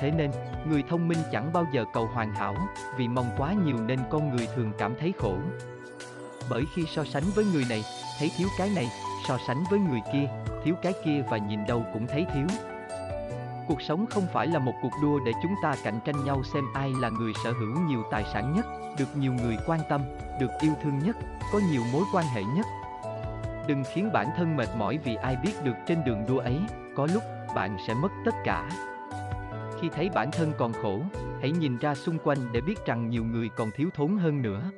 Thế 0.00 0.10
nên, 0.10 0.30
người 0.64 0.84
thông 0.88 1.08
minh 1.08 1.18
chẳng 1.32 1.52
bao 1.52 1.66
giờ 1.72 1.84
cầu 1.92 2.06
hoàn 2.06 2.34
hảo, 2.34 2.56
vì 2.96 3.08
mong 3.08 3.30
quá 3.38 3.52
nhiều 3.64 3.76
nên 3.86 3.98
con 4.10 4.36
người 4.36 4.48
thường 4.54 4.72
cảm 4.78 4.94
thấy 5.00 5.12
khổ. 5.18 5.36
Bởi 6.50 6.64
khi 6.74 6.84
so 6.86 7.04
sánh 7.04 7.24
với 7.34 7.44
người 7.44 7.64
này, 7.68 7.84
thấy 8.18 8.30
thiếu 8.36 8.48
cái 8.58 8.70
này, 8.74 8.88
so 9.28 9.38
sánh 9.46 9.64
với 9.70 9.78
người 9.78 10.00
kia, 10.12 10.28
thiếu 10.64 10.74
cái 10.82 10.92
kia 11.04 11.24
và 11.30 11.36
nhìn 11.38 11.66
đâu 11.66 11.84
cũng 11.92 12.06
thấy 12.06 12.26
thiếu. 12.34 12.46
Cuộc 13.68 13.82
sống 13.82 14.06
không 14.10 14.26
phải 14.32 14.46
là 14.46 14.58
một 14.58 14.72
cuộc 14.82 14.92
đua 15.02 15.20
để 15.26 15.32
chúng 15.42 15.54
ta 15.62 15.74
cạnh 15.84 16.00
tranh 16.04 16.24
nhau 16.24 16.42
xem 16.52 16.64
ai 16.74 16.92
là 17.00 17.08
người 17.08 17.32
sở 17.44 17.52
hữu 17.52 17.80
nhiều 17.88 18.02
tài 18.10 18.24
sản 18.32 18.54
nhất, 18.56 18.66
được 18.98 19.16
nhiều 19.16 19.32
người 19.32 19.56
quan 19.66 19.80
tâm, 19.88 20.00
được 20.40 20.50
yêu 20.60 20.72
thương 20.82 20.98
nhất, 20.98 21.16
có 21.52 21.60
nhiều 21.72 21.82
mối 21.92 22.04
quan 22.14 22.24
hệ 22.26 22.42
nhất. 22.44 22.66
Đừng 23.66 23.84
khiến 23.94 24.10
bản 24.12 24.26
thân 24.36 24.56
mệt 24.56 24.68
mỏi 24.76 24.98
vì 25.04 25.14
ai 25.14 25.36
biết 25.36 25.52
được 25.64 25.74
trên 25.86 26.04
đường 26.04 26.24
đua 26.28 26.38
ấy, 26.38 26.60
có 26.96 27.08
lúc 27.14 27.22
bạn 27.54 27.76
sẽ 27.86 27.94
mất 27.94 28.10
tất 28.24 28.34
cả. 28.44 28.70
Khi 29.80 29.88
thấy 29.88 30.10
bản 30.14 30.30
thân 30.32 30.52
còn 30.58 30.72
khổ, 30.72 31.00
hãy 31.40 31.50
nhìn 31.50 31.78
ra 31.78 31.94
xung 31.94 32.18
quanh 32.24 32.38
để 32.52 32.60
biết 32.60 32.86
rằng 32.86 33.10
nhiều 33.10 33.24
người 33.24 33.48
còn 33.56 33.70
thiếu 33.76 33.88
thốn 33.94 34.16
hơn 34.16 34.42
nữa. 34.42 34.70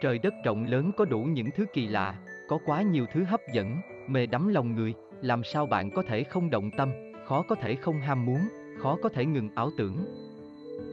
Trời 0.00 0.18
đất 0.18 0.34
rộng 0.44 0.64
lớn 0.64 0.90
có 0.96 1.04
đủ 1.04 1.18
những 1.18 1.50
thứ 1.56 1.64
kỳ 1.72 1.86
lạ, 1.86 2.14
có 2.48 2.58
quá 2.66 2.82
nhiều 2.82 3.06
thứ 3.12 3.24
hấp 3.24 3.40
dẫn, 3.52 3.76
mê 4.06 4.26
đắm 4.26 4.48
lòng 4.48 4.74
người, 4.74 4.94
làm 5.22 5.44
sao 5.44 5.66
bạn 5.66 5.90
có 5.90 6.02
thể 6.02 6.24
không 6.24 6.50
động 6.50 6.70
tâm, 6.76 6.90
khó 7.24 7.42
có 7.48 7.54
thể 7.54 7.74
không 7.74 8.00
ham 8.00 8.26
muốn, 8.26 8.40
khó 8.78 8.96
có 9.02 9.08
thể 9.08 9.24
ngừng 9.24 9.48
ảo 9.54 9.70
tưởng. 9.78 10.04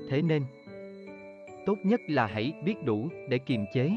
Thế 0.09 0.21
nên, 0.21 0.43
tốt 1.65 1.75
nhất 1.83 2.01
là 2.07 2.25
hãy 2.25 2.53
biết 2.65 2.75
đủ 2.85 3.09
để 3.29 3.37
kiềm 3.37 3.65
chế. 3.73 3.91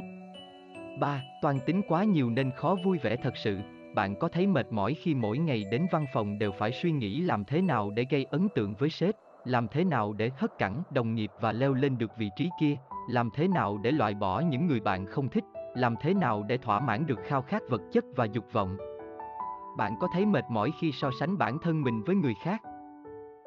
3. 1.00 1.22
Toàn 1.42 1.58
tính 1.66 1.82
quá 1.88 2.04
nhiều 2.04 2.30
nên 2.30 2.50
khó 2.50 2.76
vui 2.84 2.98
vẻ 2.98 3.16
thật 3.16 3.36
sự. 3.36 3.58
Bạn 3.94 4.14
có 4.16 4.28
thấy 4.28 4.46
mệt 4.46 4.72
mỏi 4.72 4.94
khi 4.94 5.14
mỗi 5.14 5.38
ngày 5.38 5.64
đến 5.70 5.86
văn 5.92 6.06
phòng 6.12 6.38
đều 6.38 6.52
phải 6.52 6.72
suy 6.72 6.92
nghĩ 6.92 7.20
làm 7.20 7.44
thế 7.44 7.62
nào 7.62 7.90
để 7.90 8.06
gây 8.10 8.24
ấn 8.24 8.48
tượng 8.54 8.74
với 8.74 8.90
sếp, 8.90 9.14
làm 9.44 9.68
thế 9.68 9.84
nào 9.84 10.12
để 10.12 10.30
hất 10.36 10.58
cẳng 10.58 10.82
đồng 10.90 11.14
nghiệp 11.14 11.30
và 11.40 11.52
leo 11.52 11.74
lên 11.74 11.98
được 11.98 12.10
vị 12.18 12.30
trí 12.36 12.48
kia, 12.60 12.76
làm 13.08 13.30
thế 13.34 13.48
nào 13.48 13.78
để 13.78 13.90
loại 13.90 14.14
bỏ 14.14 14.40
những 14.40 14.66
người 14.66 14.80
bạn 14.80 15.06
không 15.06 15.28
thích, 15.28 15.44
làm 15.74 15.94
thế 16.00 16.14
nào 16.14 16.42
để 16.42 16.56
thỏa 16.56 16.80
mãn 16.80 17.06
được 17.06 17.18
khao 17.26 17.42
khát 17.42 17.62
vật 17.70 17.80
chất 17.92 18.04
và 18.16 18.24
dục 18.24 18.44
vọng. 18.52 18.76
Bạn 19.76 19.94
có 20.00 20.08
thấy 20.12 20.26
mệt 20.26 20.44
mỏi 20.48 20.72
khi 20.80 20.92
so 20.92 21.10
sánh 21.20 21.38
bản 21.38 21.58
thân 21.58 21.82
mình 21.82 22.02
với 22.02 22.16
người 22.16 22.34
khác? 22.42 22.62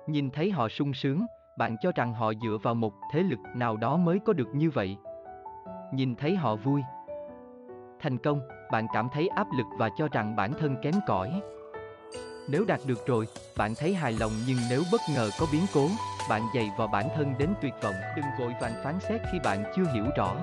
Nhìn 0.07 0.29
thấy 0.29 0.51
họ 0.51 0.69
sung 0.69 0.93
sướng, 0.93 1.25
bạn 1.57 1.75
cho 1.81 1.91
rằng 1.95 2.13
họ 2.13 2.33
dựa 2.33 2.57
vào 2.63 2.75
một 2.75 2.93
thế 3.11 3.23
lực 3.23 3.39
nào 3.55 3.77
đó 3.77 3.97
mới 3.97 4.19
có 4.19 4.33
được 4.33 4.55
như 4.55 4.69
vậy. 4.69 4.97
Nhìn 5.93 6.15
thấy 6.15 6.35
họ 6.35 6.55
vui, 6.55 6.81
thành 8.01 8.17
công, 8.17 8.41
bạn 8.71 8.87
cảm 8.93 9.09
thấy 9.13 9.27
áp 9.27 9.47
lực 9.57 9.65
và 9.77 9.89
cho 9.97 10.07
rằng 10.11 10.35
bản 10.35 10.53
thân 10.59 10.75
kém 10.81 10.93
cỏi. 11.07 11.41
Nếu 12.49 12.65
đạt 12.67 12.79
được 12.85 13.07
rồi, 13.07 13.27
bạn 13.57 13.73
thấy 13.75 13.95
hài 13.95 14.13
lòng 14.13 14.31
nhưng 14.47 14.57
nếu 14.69 14.83
bất 14.91 15.01
ngờ 15.15 15.29
có 15.39 15.45
biến 15.51 15.61
cố, 15.73 15.87
bạn 16.29 16.41
dày 16.55 16.71
vào 16.77 16.87
bản 16.87 17.09
thân 17.15 17.33
đến 17.37 17.49
tuyệt 17.61 17.73
vọng. 17.81 17.95
Đừng 18.15 18.25
vội 18.39 18.53
vàng 18.61 18.73
phán 18.83 18.99
xét 18.99 19.21
khi 19.31 19.39
bạn 19.43 19.63
chưa 19.75 19.85
hiểu 19.93 20.05
rõ. 20.17 20.35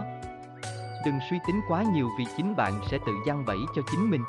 Đừng 1.04 1.18
suy 1.30 1.38
tính 1.46 1.60
quá 1.68 1.84
nhiều 1.94 2.08
vì 2.18 2.24
chính 2.36 2.56
bạn 2.56 2.72
sẽ 2.90 2.98
tự 3.06 3.12
gian 3.26 3.44
bẫy 3.44 3.58
cho 3.76 3.82
chính 3.90 4.10
mình. 4.10 4.24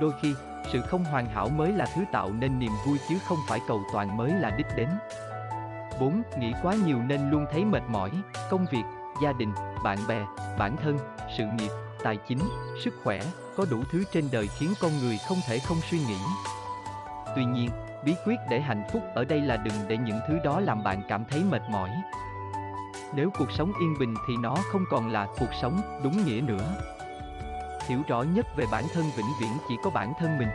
Đôi 0.00 0.12
khi, 0.22 0.34
sự 0.72 0.80
không 0.80 1.04
hoàn 1.04 1.26
hảo 1.26 1.48
mới 1.48 1.72
là 1.72 1.86
thứ 1.94 2.04
tạo 2.12 2.30
nên 2.32 2.58
niềm 2.58 2.72
vui 2.86 2.98
chứ 3.08 3.18
không 3.28 3.38
phải 3.48 3.60
cầu 3.68 3.82
toàn 3.92 4.16
mới 4.16 4.30
là 4.30 4.50
đích 4.50 4.66
đến. 4.76 4.88
4. 6.00 6.22
Nghĩ 6.38 6.52
quá 6.62 6.74
nhiều 6.86 6.98
nên 6.98 7.30
luôn 7.30 7.46
thấy 7.52 7.64
mệt 7.64 7.82
mỏi, 7.88 8.10
công 8.50 8.66
việc, 8.70 8.84
gia 9.22 9.32
đình, 9.32 9.52
bạn 9.84 9.98
bè, 10.08 10.26
bản 10.58 10.76
thân, 10.76 10.98
sự 11.36 11.44
nghiệp, 11.58 11.70
tài 12.02 12.16
chính, 12.16 12.38
sức 12.84 12.94
khỏe, 13.04 13.20
có 13.56 13.64
đủ 13.70 13.82
thứ 13.92 14.04
trên 14.12 14.28
đời 14.32 14.48
khiến 14.58 14.72
con 14.80 14.98
người 14.98 15.18
không 15.28 15.38
thể 15.46 15.58
không 15.58 15.78
suy 15.90 15.98
nghĩ. 15.98 16.18
Tuy 17.36 17.44
nhiên, 17.44 17.70
bí 18.04 18.14
quyết 18.26 18.36
để 18.50 18.60
hạnh 18.60 18.84
phúc 18.92 19.02
ở 19.14 19.24
đây 19.24 19.40
là 19.40 19.56
đừng 19.56 19.74
để 19.88 19.96
những 19.96 20.20
thứ 20.28 20.38
đó 20.44 20.60
làm 20.60 20.84
bạn 20.84 21.02
cảm 21.08 21.24
thấy 21.30 21.44
mệt 21.50 21.62
mỏi. 21.70 21.90
Nếu 23.14 23.30
cuộc 23.38 23.52
sống 23.52 23.72
yên 23.80 23.94
bình 23.98 24.14
thì 24.28 24.34
nó 24.42 24.56
không 24.72 24.84
còn 24.90 25.12
là 25.12 25.26
cuộc 25.38 25.54
sống 25.62 26.00
đúng 26.04 26.24
nghĩa 26.24 26.40
nữa. 26.40 26.76
Hiểu 27.88 27.98
rõ 28.08 28.22
nhất 28.22 28.46
về 28.56 28.64
bản 28.72 28.84
thân 28.94 29.04
vĩnh 29.16 29.32
viễn 29.40 29.52
chỉ 29.68 29.74
có 29.84 29.90
bản 29.90 30.12
thân 30.18 30.38
mình. 30.38 30.48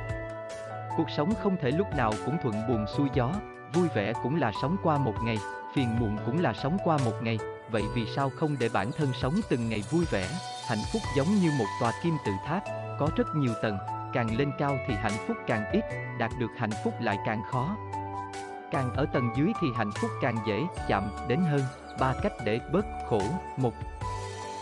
Cuộc 0.98 1.10
sống 1.18 1.34
không 1.44 1.58
thể 1.62 1.72
lúc 1.72 1.88
nào 1.98 2.14
cũng 2.26 2.38
thuận 2.44 2.56
buồm 2.68 2.86
xuôi 2.98 3.10
gió, 3.14 3.34
vui 3.74 3.88
vẻ 3.96 4.14
cũng 4.24 4.36
là 4.36 4.52
sống 4.62 4.76
qua 4.84 4.98
một 4.98 5.16
ngày, 5.24 5.38
phiền 5.74 6.00
muộn 6.00 6.18
cũng 6.26 6.42
là 6.42 6.54
sống 6.54 6.78
qua 6.84 6.98
một 7.06 7.14
ngày, 7.22 7.38
vậy 7.72 7.84
vì 7.94 8.06
sao 8.16 8.32
không 8.36 8.56
để 8.60 8.70
bản 8.74 8.92
thân 8.98 9.14
sống 9.22 9.34
từng 9.50 9.70
ngày 9.70 9.84
vui 9.92 10.06
vẻ, 10.12 10.30
hạnh 10.68 10.84
phúc 10.94 11.02
giống 11.18 11.28
như 11.42 11.52
một 11.60 11.66
tòa 11.80 11.94
kim 12.04 12.18
tự 12.26 12.32
tháp, 12.46 12.64
có 13.00 13.10
rất 13.16 13.28
nhiều 13.36 13.54
tầng, 13.62 13.78
càng 14.14 14.38
lên 14.38 14.52
cao 14.60 14.78
thì 14.88 14.94
hạnh 14.94 15.26
phúc 15.28 15.38
càng 15.48 15.72
ít, 15.72 15.84
đạt 16.20 16.32
được 16.40 16.52
hạnh 16.58 16.72
phúc 16.84 16.94
lại 17.02 17.18
càng 17.26 17.42
khó. 17.52 17.78
Càng 18.72 18.94
ở 18.94 19.06
tầng 19.14 19.30
dưới 19.38 19.52
thì 19.62 19.68
hạnh 19.76 19.92
phúc 19.92 20.12
càng 20.22 20.38
dễ 20.48 20.64
chạm 20.88 21.04
đến 21.28 21.40
hơn. 21.40 21.62
Ba 22.00 22.14
cách 22.24 22.34
để 22.46 22.60
bớt 22.72 22.86
khổ. 23.10 23.22
Một, 23.58 23.74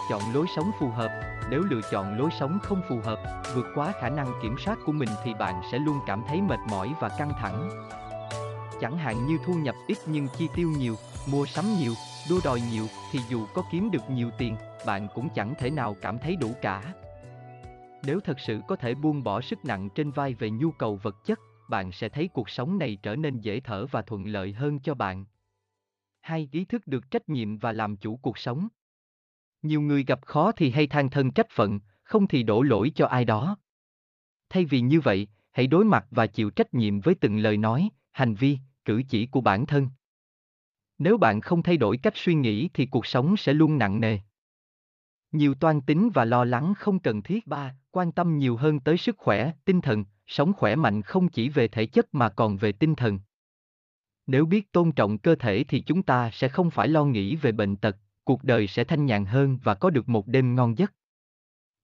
chọn 0.09 0.21
lối 0.33 0.45
sống 0.55 0.71
phù 0.79 0.89
hợp. 0.89 1.09
Nếu 1.49 1.61
lựa 1.61 1.81
chọn 1.91 2.17
lối 2.17 2.29
sống 2.39 2.59
không 2.63 2.81
phù 2.89 2.99
hợp, 3.03 3.43
vượt 3.55 3.65
quá 3.75 3.93
khả 4.01 4.09
năng 4.09 4.31
kiểm 4.41 4.55
soát 4.65 4.77
của 4.85 4.91
mình 4.91 5.09
thì 5.23 5.33
bạn 5.33 5.61
sẽ 5.71 5.79
luôn 5.79 5.99
cảm 6.07 6.23
thấy 6.27 6.41
mệt 6.41 6.59
mỏi 6.69 6.93
và 6.99 7.09
căng 7.09 7.31
thẳng. 7.41 7.69
Chẳng 8.81 8.97
hạn 8.97 9.27
như 9.27 9.37
thu 9.45 9.53
nhập 9.53 9.75
ít 9.87 9.97
nhưng 10.05 10.27
chi 10.37 10.49
tiêu 10.55 10.69
nhiều, 10.77 10.95
mua 11.25 11.45
sắm 11.45 11.65
nhiều, 11.79 11.93
đua 12.29 12.39
đòi 12.43 12.61
nhiều 12.71 12.87
thì 13.11 13.19
dù 13.29 13.45
có 13.53 13.63
kiếm 13.71 13.91
được 13.91 14.09
nhiều 14.09 14.31
tiền, 14.37 14.55
bạn 14.85 15.07
cũng 15.15 15.29
chẳng 15.35 15.53
thể 15.59 15.69
nào 15.69 15.95
cảm 16.01 16.17
thấy 16.17 16.35
đủ 16.35 16.53
cả. 16.61 16.93
Nếu 18.05 18.19
thật 18.19 18.39
sự 18.39 18.61
có 18.67 18.75
thể 18.75 18.95
buông 18.95 19.23
bỏ 19.23 19.41
sức 19.41 19.65
nặng 19.65 19.89
trên 19.95 20.11
vai 20.11 20.33
về 20.33 20.49
nhu 20.49 20.71
cầu 20.71 20.95
vật 20.95 21.15
chất, 21.25 21.39
bạn 21.69 21.91
sẽ 21.91 22.09
thấy 22.09 22.27
cuộc 22.27 22.49
sống 22.49 22.77
này 22.77 22.97
trở 23.03 23.15
nên 23.15 23.39
dễ 23.39 23.59
thở 23.59 23.85
và 23.85 24.01
thuận 24.01 24.27
lợi 24.27 24.53
hơn 24.53 24.79
cho 24.79 24.93
bạn. 24.93 25.25
Hai, 26.21 26.49
ý 26.51 26.65
thức 26.65 26.87
được 26.87 27.11
trách 27.11 27.29
nhiệm 27.29 27.57
và 27.57 27.71
làm 27.71 27.97
chủ 27.97 28.17
cuộc 28.17 28.37
sống. 28.37 28.67
Nhiều 29.61 29.81
người 29.81 30.03
gặp 30.03 30.25
khó 30.25 30.51
thì 30.51 30.69
hay 30.71 30.87
than 30.87 31.09
thân 31.09 31.31
trách 31.31 31.49
phận, 31.49 31.79
không 32.03 32.27
thì 32.27 32.43
đổ 32.43 32.61
lỗi 32.61 32.91
cho 32.95 33.05
ai 33.05 33.25
đó. 33.25 33.57
Thay 34.49 34.65
vì 34.65 34.81
như 34.81 34.99
vậy, 34.99 35.27
hãy 35.51 35.67
đối 35.67 35.85
mặt 35.85 36.05
và 36.11 36.27
chịu 36.27 36.49
trách 36.49 36.73
nhiệm 36.73 36.99
với 36.99 37.15
từng 37.15 37.37
lời 37.37 37.57
nói, 37.57 37.89
hành 38.11 38.33
vi, 38.33 38.57
cử 38.85 39.01
chỉ 39.09 39.25
của 39.25 39.41
bản 39.41 39.65
thân. 39.65 39.89
Nếu 41.03 41.17
bạn 41.17 41.41
không 41.41 41.63
thay 41.63 41.77
đổi 41.77 41.97
cách 41.97 42.13
suy 42.15 42.33
nghĩ 42.33 42.69
thì 42.73 42.85
cuộc 42.85 43.05
sống 43.05 43.37
sẽ 43.37 43.53
luôn 43.53 43.77
nặng 43.77 43.99
nề. 43.99 44.19
Nhiều 45.31 45.53
toan 45.53 45.81
tính 45.81 46.09
và 46.13 46.25
lo 46.25 46.43
lắng 46.43 46.73
không 46.77 46.99
cần 46.99 47.21
thiết. 47.21 47.47
Ba, 47.47 47.75
quan 47.91 48.11
tâm 48.11 48.37
nhiều 48.37 48.57
hơn 48.57 48.79
tới 48.79 48.97
sức 48.97 49.17
khỏe, 49.17 49.51
tinh 49.65 49.81
thần, 49.81 50.05
sống 50.27 50.53
khỏe 50.53 50.75
mạnh 50.75 51.01
không 51.01 51.29
chỉ 51.29 51.49
về 51.49 51.67
thể 51.67 51.85
chất 51.85 52.13
mà 52.13 52.29
còn 52.29 52.57
về 52.57 52.71
tinh 52.71 52.95
thần. 52.95 53.19
Nếu 54.27 54.45
biết 54.45 54.71
tôn 54.71 54.91
trọng 54.91 55.17
cơ 55.17 55.35
thể 55.35 55.63
thì 55.67 55.79
chúng 55.81 56.03
ta 56.03 56.29
sẽ 56.33 56.49
không 56.49 56.71
phải 56.71 56.87
lo 56.87 57.05
nghĩ 57.05 57.35
về 57.35 57.51
bệnh 57.51 57.75
tật, 57.75 57.97
cuộc 58.23 58.43
đời 58.43 58.67
sẽ 58.67 58.83
thanh 58.83 59.05
nhàn 59.05 59.25
hơn 59.25 59.57
và 59.63 59.75
có 59.75 59.89
được 59.89 60.09
một 60.09 60.27
đêm 60.27 60.55
ngon 60.55 60.77
giấc. 60.77 60.93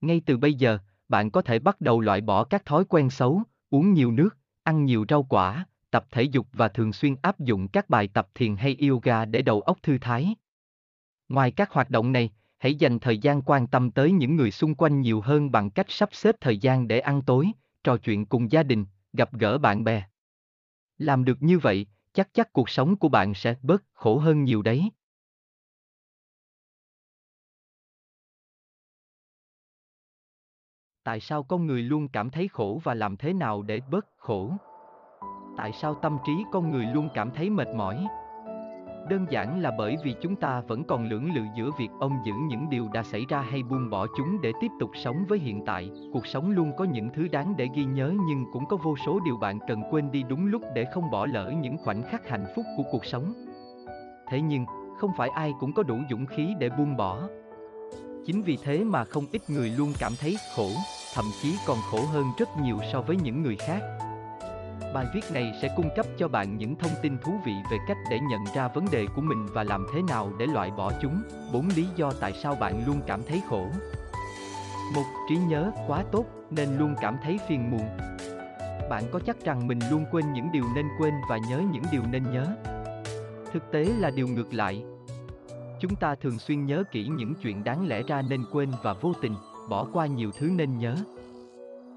Ngay 0.00 0.22
từ 0.26 0.36
bây 0.36 0.54
giờ, 0.54 0.78
bạn 1.08 1.30
có 1.30 1.42
thể 1.42 1.58
bắt 1.58 1.80
đầu 1.80 2.00
loại 2.00 2.20
bỏ 2.20 2.44
các 2.44 2.64
thói 2.64 2.84
quen 2.84 3.10
xấu, 3.10 3.42
uống 3.70 3.92
nhiều 3.92 4.12
nước, 4.12 4.36
ăn 4.62 4.84
nhiều 4.84 5.04
rau 5.08 5.22
quả, 5.22 5.66
tập 5.90 6.06
thể 6.10 6.22
dục 6.22 6.46
và 6.52 6.68
thường 6.68 6.92
xuyên 6.92 7.16
áp 7.22 7.40
dụng 7.40 7.68
các 7.68 7.90
bài 7.90 8.08
tập 8.08 8.28
thiền 8.34 8.56
hay 8.56 8.76
yoga 8.88 9.24
để 9.24 9.42
đầu 9.42 9.60
óc 9.60 9.78
thư 9.82 9.98
thái. 10.00 10.34
Ngoài 11.28 11.50
các 11.50 11.70
hoạt 11.70 11.90
động 11.90 12.12
này, 12.12 12.30
hãy 12.58 12.74
dành 12.74 12.98
thời 12.98 13.18
gian 13.18 13.42
quan 13.42 13.66
tâm 13.66 13.90
tới 13.90 14.12
những 14.12 14.36
người 14.36 14.50
xung 14.50 14.74
quanh 14.74 15.00
nhiều 15.00 15.20
hơn 15.20 15.50
bằng 15.50 15.70
cách 15.70 15.86
sắp 15.88 16.08
xếp 16.12 16.36
thời 16.40 16.58
gian 16.58 16.88
để 16.88 17.00
ăn 17.00 17.22
tối, 17.22 17.50
trò 17.84 17.96
chuyện 17.96 18.26
cùng 18.26 18.52
gia 18.52 18.62
đình, 18.62 18.86
gặp 19.12 19.32
gỡ 19.32 19.58
bạn 19.58 19.84
bè. 19.84 20.02
Làm 20.98 21.24
được 21.24 21.42
như 21.42 21.58
vậy, 21.58 21.86
chắc 22.12 22.28
chắc 22.34 22.52
cuộc 22.52 22.68
sống 22.70 22.96
của 22.96 23.08
bạn 23.08 23.34
sẽ 23.34 23.54
bớt 23.62 23.84
khổ 23.92 24.18
hơn 24.18 24.44
nhiều 24.44 24.62
đấy. 24.62 24.90
Tại 31.02 31.20
sao 31.20 31.42
con 31.42 31.66
người 31.66 31.82
luôn 31.82 32.08
cảm 32.08 32.30
thấy 32.30 32.48
khổ 32.48 32.80
và 32.84 32.94
làm 32.94 33.16
thế 33.16 33.32
nào 33.32 33.62
để 33.62 33.80
bớt 33.90 34.06
khổ? 34.16 34.52
Tại 35.58 35.72
sao 35.72 35.94
tâm 35.94 36.18
trí 36.26 36.44
con 36.52 36.70
người 36.70 36.86
luôn 36.94 37.08
cảm 37.14 37.30
thấy 37.30 37.50
mệt 37.50 37.68
mỏi? 37.74 38.06
Đơn 39.08 39.26
giản 39.30 39.60
là 39.60 39.70
bởi 39.78 39.96
vì 40.04 40.14
chúng 40.20 40.36
ta 40.36 40.60
vẫn 40.60 40.84
còn 40.84 41.08
lưỡng 41.08 41.34
lự 41.34 41.42
giữa 41.56 41.70
việc 41.78 41.88
ông 42.00 42.12
giữ 42.24 42.32
những 42.48 42.70
điều 42.70 42.88
đã 42.92 43.02
xảy 43.02 43.26
ra 43.28 43.40
hay 43.40 43.62
buông 43.62 43.90
bỏ 43.90 44.06
chúng 44.16 44.40
để 44.40 44.52
tiếp 44.60 44.70
tục 44.80 44.90
sống 44.94 45.24
với 45.28 45.38
hiện 45.38 45.64
tại. 45.66 45.90
Cuộc 46.12 46.26
sống 46.26 46.50
luôn 46.50 46.72
có 46.76 46.84
những 46.84 47.08
thứ 47.14 47.28
đáng 47.28 47.54
để 47.56 47.68
ghi 47.74 47.84
nhớ 47.84 48.14
nhưng 48.28 48.44
cũng 48.52 48.66
có 48.66 48.76
vô 48.76 48.96
số 49.06 49.20
điều 49.24 49.36
bạn 49.36 49.58
cần 49.68 49.82
quên 49.90 50.10
đi 50.10 50.22
đúng 50.28 50.46
lúc 50.46 50.62
để 50.74 50.84
không 50.92 51.10
bỏ 51.10 51.26
lỡ 51.26 51.52
những 51.60 51.76
khoảnh 51.78 52.02
khắc 52.02 52.28
hạnh 52.28 52.46
phúc 52.56 52.64
của 52.76 52.84
cuộc 52.90 53.04
sống. 53.04 53.32
Thế 54.28 54.40
nhưng, 54.40 54.66
không 54.98 55.10
phải 55.16 55.28
ai 55.28 55.52
cũng 55.60 55.72
có 55.72 55.82
đủ 55.82 55.98
dũng 56.10 56.26
khí 56.26 56.54
để 56.58 56.70
buông 56.78 56.96
bỏ. 56.96 57.28
Chính 58.26 58.42
vì 58.42 58.58
thế 58.64 58.84
mà 58.84 59.04
không 59.04 59.24
ít 59.32 59.42
người 59.48 59.70
luôn 59.70 59.92
cảm 59.98 60.12
thấy 60.20 60.36
khổ, 60.56 60.68
thậm 61.14 61.24
chí 61.42 61.56
còn 61.66 61.78
khổ 61.90 61.98
hơn 62.12 62.24
rất 62.38 62.48
nhiều 62.62 62.78
so 62.92 63.00
với 63.00 63.16
những 63.16 63.42
người 63.42 63.56
khác. 63.56 63.80
Bài 64.94 65.06
viết 65.14 65.20
này 65.32 65.52
sẽ 65.62 65.68
cung 65.76 65.90
cấp 65.96 66.06
cho 66.18 66.28
bạn 66.28 66.58
những 66.58 66.76
thông 66.76 66.90
tin 67.02 67.18
thú 67.18 67.32
vị 67.44 67.52
về 67.70 67.78
cách 67.88 67.96
để 68.10 68.20
nhận 68.20 68.44
ra 68.54 68.68
vấn 68.68 68.84
đề 68.90 69.06
của 69.16 69.22
mình 69.22 69.46
và 69.52 69.64
làm 69.64 69.86
thế 69.94 70.02
nào 70.02 70.32
để 70.38 70.46
loại 70.46 70.70
bỏ 70.70 70.92
chúng. 71.02 71.22
4 71.52 71.68
lý 71.76 71.86
do 71.96 72.12
tại 72.20 72.32
sao 72.32 72.54
bạn 72.54 72.86
luôn 72.86 73.00
cảm 73.06 73.20
thấy 73.28 73.42
khổ. 73.48 73.66
Một, 74.94 75.04
trí 75.28 75.36
nhớ 75.36 75.72
quá 75.86 76.04
tốt 76.12 76.24
nên 76.50 76.78
luôn 76.78 76.94
cảm 77.00 77.16
thấy 77.22 77.38
phiền 77.48 77.70
muộn. 77.70 77.88
Bạn 78.90 79.04
có 79.12 79.20
chắc 79.26 79.44
rằng 79.44 79.66
mình 79.66 79.78
luôn 79.90 80.04
quên 80.12 80.32
những 80.32 80.52
điều 80.52 80.64
nên 80.74 80.86
quên 80.98 81.14
và 81.28 81.38
nhớ 81.50 81.62
những 81.72 81.84
điều 81.92 82.02
nên 82.10 82.22
nhớ? 82.32 82.46
Thực 83.52 83.72
tế 83.72 83.84
là 83.84 84.10
điều 84.10 84.28
ngược 84.28 84.54
lại. 84.54 84.84
Chúng 85.80 85.96
ta 85.96 86.14
thường 86.14 86.38
xuyên 86.38 86.66
nhớ 86.66 86.84
kỹ 86.92 87.08
những 87.08 87.34
chuyện 87.34 87.64
đáng 87.64 87.88
lẽ 87.88 88.02
ra 88.02 88.22
nên 88.22 88.44
quên 88.52 88.70
và 88.82 88.92
vô 88.92 89.12
tình 89.22 89.34
bỏ 89.68 89.86
qua 89.92 90.06
nhiều 90.06 90.30
thứ 90.38 90.50
nên 90.56 90.78
nhớ. 90.78 90.94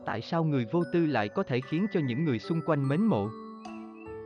Tại 0.06 0.22
sao 0.22 0.44
người 0.44 0.66
vô 0.72 0.84
tư 0.94 1.06
lại 1.06 1.30
có 1.30 1.44
thể 1.44 1.62
khiến 1.62 1.86
cho 1.94 2.00
những 2.00 2.26
người 2.26 2.40
xung 2.40 2.62
quanh 2.66 2.88
mến 2.88 3.02
mộ? 3.02 3.30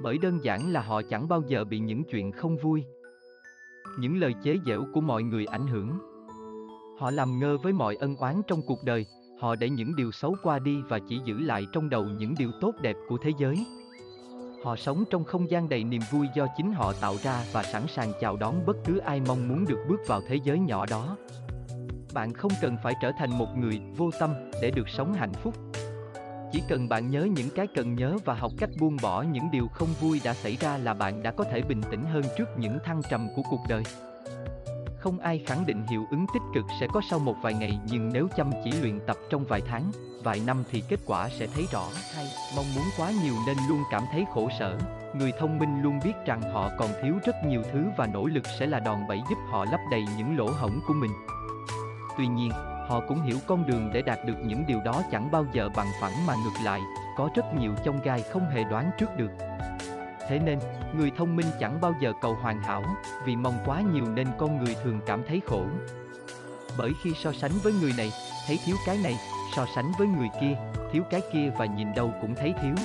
Bởi 0.03 0.17
đơn 0.17 0.39
giản 0.43 0.73
là 0.73 0.81
họ 0.81 1.01
chẳng 1.09 1.27
bao 1.27 1.41
giờ 1.47 1.63
bị 1.63 1.79
những 1.79 2.03
chuyện 2.03 2.31
không 2.31 2.57
vui, 2.57 2.83
những 3.99 4.19
lời 4.19 4.33
chế 4.43 4.57
giễu 4.65 4.85
của 4.93 5.01
mọi 5.01 5.23
người 5.23 5.45
ảnh 5.45 5.67
hưởng. 5.67 5.99
Họ 6.99 7.11
làm 7.11 7.39
ngơ 7.39 7.57
với 7.57 7.73
mọi 7.73 7.95
ân 7.95 8.15
oán 8.15 8.41
trong 8.47 8.61
cuộc 8.67 8.83
đời, 8.83 9.05
họ 9.39 9.55
để 9.55 9.69
những 9.69 9.95
điều 9.95 10.11
xấu 10.11 10.35
qua 10.43 10.59
đi 10.59 10.81
và 10.89 10.99
chỉ 11.09 11.19
giữ 11.25 11.39
lại 11.39 11.65
trong 11.73 11.89
đầu 11.89 12.05
những 12.05 12.35
điều 12.39 12.51
tốt 12.61 12.75
đẹp 12.81 12.95
của 13.09 13.17
thế 13.17 13.31
giới. 13.37 13.65
Họ 14.63 14.75
sống 14.75 15.03
trong 15.09 15.23
không 15.23 15.49
gian 15.49 15.69
đầy 15.69 15.83
niềm 15.83 16.01
vui 16.11 16.27
do 16.35 16.47
chính 16.57 16.71
họ 16.71 16.93
tạo 17.01 17.15
ra 17.23 17.43
và 17.51 17.63
sẵn 17.63 17.87
sàng 17.87 18.11
chào 18.21 18.37
đón 18.37 18.65
bất 18.65 18.77
cứ 18.85 18.97
ai 18.97 19.21
mong 19.27 19.47
muốn 19.47 19.65
được 19.67 19.79
bước 19.89 19.99
vào 20.07 20.21
thế 20.27 20.39
giới 20.43 20.59
nhỏ 20.59 20.85
đó. 20.89 21.17
Bạn 22.13 22.33
không 22.33 22.51
cần 22.61 22.77
phải 22.83 22.93
trở 23.01 23.11
thành 23.17 23.37
một 23.37 23.57
người 23.57 23.81
vô 23.97 24.09
tâm 24.19 24.33
để 24.61 24.71
được 24.71 24.89
sống 24.89 25.13
hạnh 25.13 25.33
phúc. 25.33 25.53
Chỉ 26.51 26.63
cần 26.67 26.89
bạn 26.89 27.09
nhớ 27.09 27.27
những 27.35 27.49
cái 27.55 27.67
cần 27.67 27.95
nhớ 27.95 28.17
và 28.25 28.33
học 28.33 28.51
cách 28.57 28.69
buông 28.79 28.97
bỏ 29.01 29.21
những 29.21 29.51
điều 29.51 29.67
không 29.67 29.89
vui 29.99 30.21
đã 30.23 30.33
xảy 30.33 30.57
ra 30.59 30.77
là 30.77 30.93
bạn 30.93 31.23
đã 31.23 31.31
có 31.31 31.43
thể 31.43 31.61
bình 31.61 31.81
tĩnh 31.91 32.03
hơn 32.03 32.23
trước 32.37 32.45
những 32.57 32.79
thăng 32.83 33.01
trầm 33.09 33.27
của 33.35 33.41
cuộc 33.49 33.61
đời. 33.69 33.83
Không 34.99 35.19
ai 35.19 35.43
khẳng 35.45 35.65
định 35.65 35.83
hiệu 35.89 36.05
ứng 36.11 36.25
tích 36.33 36.41
cực 36.55 36.65
sẽ 36.79 36.87
có 36.93 37.01
sau 37.09 37.19
một 37.19 37.35
vài 37.41 37.53
ngày 37.53 37.79
nhưng 37.85 38.09
nếu 38.13 38.27
chăm 38.35 38.51
chỉ 38.63 38.71
luyện 38.71 38.99
tập 39.07 39.17
trong 39.29 39.43
vài 39.43 39.61
tháng, 39.67 39.91
vài 40.23 40.41
năm 40.45 40.63
thì 40.71 40.83
kết 40.89 40.99
quả 41.05 41.29
sẽ 41.29 41.47
thấy 41.47 41.65
rõ. 41.71 41.87
Hay, 42.15 42.25
mong 42.55 42.65
muốn 42.75 42.85
quá 42.97 43.11
nhiều 43.23 43.33
nên 43.47 43.57
luôn 43.69 43.79
cảm 43.91 44.03
thấy 44.11 44.25
khổ 44.33 44.49
sở. 44.59 44.77
Người 45.19 45.31
thông 45.39 45.59
minh 45.59 45.81
luôn 45.81 45.99
biết 46.03 46.13
rằng 46.25 46.41
họ 46.41 46.71
còn 46.77 46.89
thiếu 47.01 47.13
rất 47.25 47.35
nhiều 47.47 47.61
thứ 47.71 47.85
và 47.97 48.07
nỗ 48.07 48.25
lực 48.25 48.43
sẽ 48.59 48.67
là 48.67 48.79
đòn 48.79 48.99
bẩy 49.07 49.21
giúp 49.29 49.37
họ 49.49 49.65
lấp 49.65 49.79
đầy 49.91 50.05
những 50.17 50.37
lỗ 50.37 50.51
hổng 50.51 50.79
của 50.87 50.93
mình. 50.93 51.11
Tuy 52.17 52.27
nhiên, 52.27 52.51
họ 52.87 52.99
cũng 53.07 53.21
hiểu 53.21 53.37
con 53.47 53.65
đường 53.65 53.89
để 53.93 54.01
đạt 54.01 54.19
được 54.25 54.37
những 54.43 54.65
điều 54.67 54.81
đó 54.81 55.01
chẳng 55.11 55.31
bao 55.31 55.45
giờ 55.53 55.69
bằng 55.75 55.87
phẳng 56.01 56.25
mà 56.25 56.35
ngược 56.35 56.63
lại, 56.63 56.81
có 57.17 57.29
rất 57.35 57.45
nhiều 57.59 57.71
chông 57.85 58.01
gai 58.03 58.21
không 58.21 58.49
hề 58.49 58.63
đoán 58.63 58.91
trước 58.97 59.17
được. 59.17 59.31
Thế 60.29 60.39
nên, 60.39 60.59
người 60.97 61.11
thông 61.17 61.35
minh 61.35 61.45
chẳng 61.59 61.81
bao 61.81 61.93
giờ 62.01 62.13
cầu 62.21 62.35
hoàn 62.41 62.61
hảo, 62.61 62.83
vì 63.25 63.35
mong 63.35 63.57
quá 63.65 63.81
nhiều 63.93 64.05
nên 64.05 64.27
con 64.37 64.63
người 64.63 64.75
thường 64.83 64.99
cảm 65.05 65.23
thấy 65.27 65.41
khổ. 65.47 65.65
Bởi 66.77 66.91
khi 67.03 67.13
so 67.15 67.31
sánh 67.31 67.51
với 67.63 67.73
người 67.81 67.93
này, 67.97 68.11
thấy 68.47 68.59
thiếu 68.65 68.75
cái 68.85 68.97
này, 69.03 69.15
so 69.55 69.65
sánh 69.75 69.91
với 69.97 70.07
người 70.07 70.27
kia, 70.41 70.57
thiếu 70.91 71.03
cái 71.09 71.21
kia 71.33 71.51
và 71.57 71.65
nhìn 71.65 71.93
đâu 71.95 72.13
cũng 72.21 72.35
thấy 72.35 72.53
thiếu. 72.61 72.75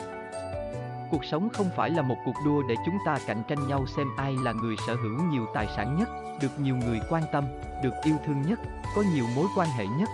Cuộc 1.10 1.24
sống 1.24 1.48
không 1.52 1.66
phải 1.76 1.90
là 1.90 2.02
một 2.02 2.16
cuộc 2.24 2.34
đua 2.44 2.62
để 2.68 2.74
chúng 2.86 2.98
ta 3.06 3.18
cạnh 3.26 3.42
tranh 3.48 3.68
nhau 3.68 3.86
xem 3.86 4.06
ai 4.16 4.36
là 4.42 4.52
người 4.52 4.76
sở 4.86 4.94
hữu 4.94 5.22
nhiều 5.30 5.46
tài 5.54 5.66
sản 5.76 5.96
nhất, 5.98 6.08
được 6.42 6.60
nhiều 6.60 6.76
người 6.76 7.00
quan 7.10 7.22
tâm, 7.32 7.44
được 7.82 7.94
yêu 8.04 8.16
thương 8.26 8.42
nhất, 8.42 8.60
có 8.96 9.02
nhiều 9.14 9.24
mối 9.36 9.46
quan 9.56 9.68
hệ 9.68 9.86
nhất. 9.86 10.08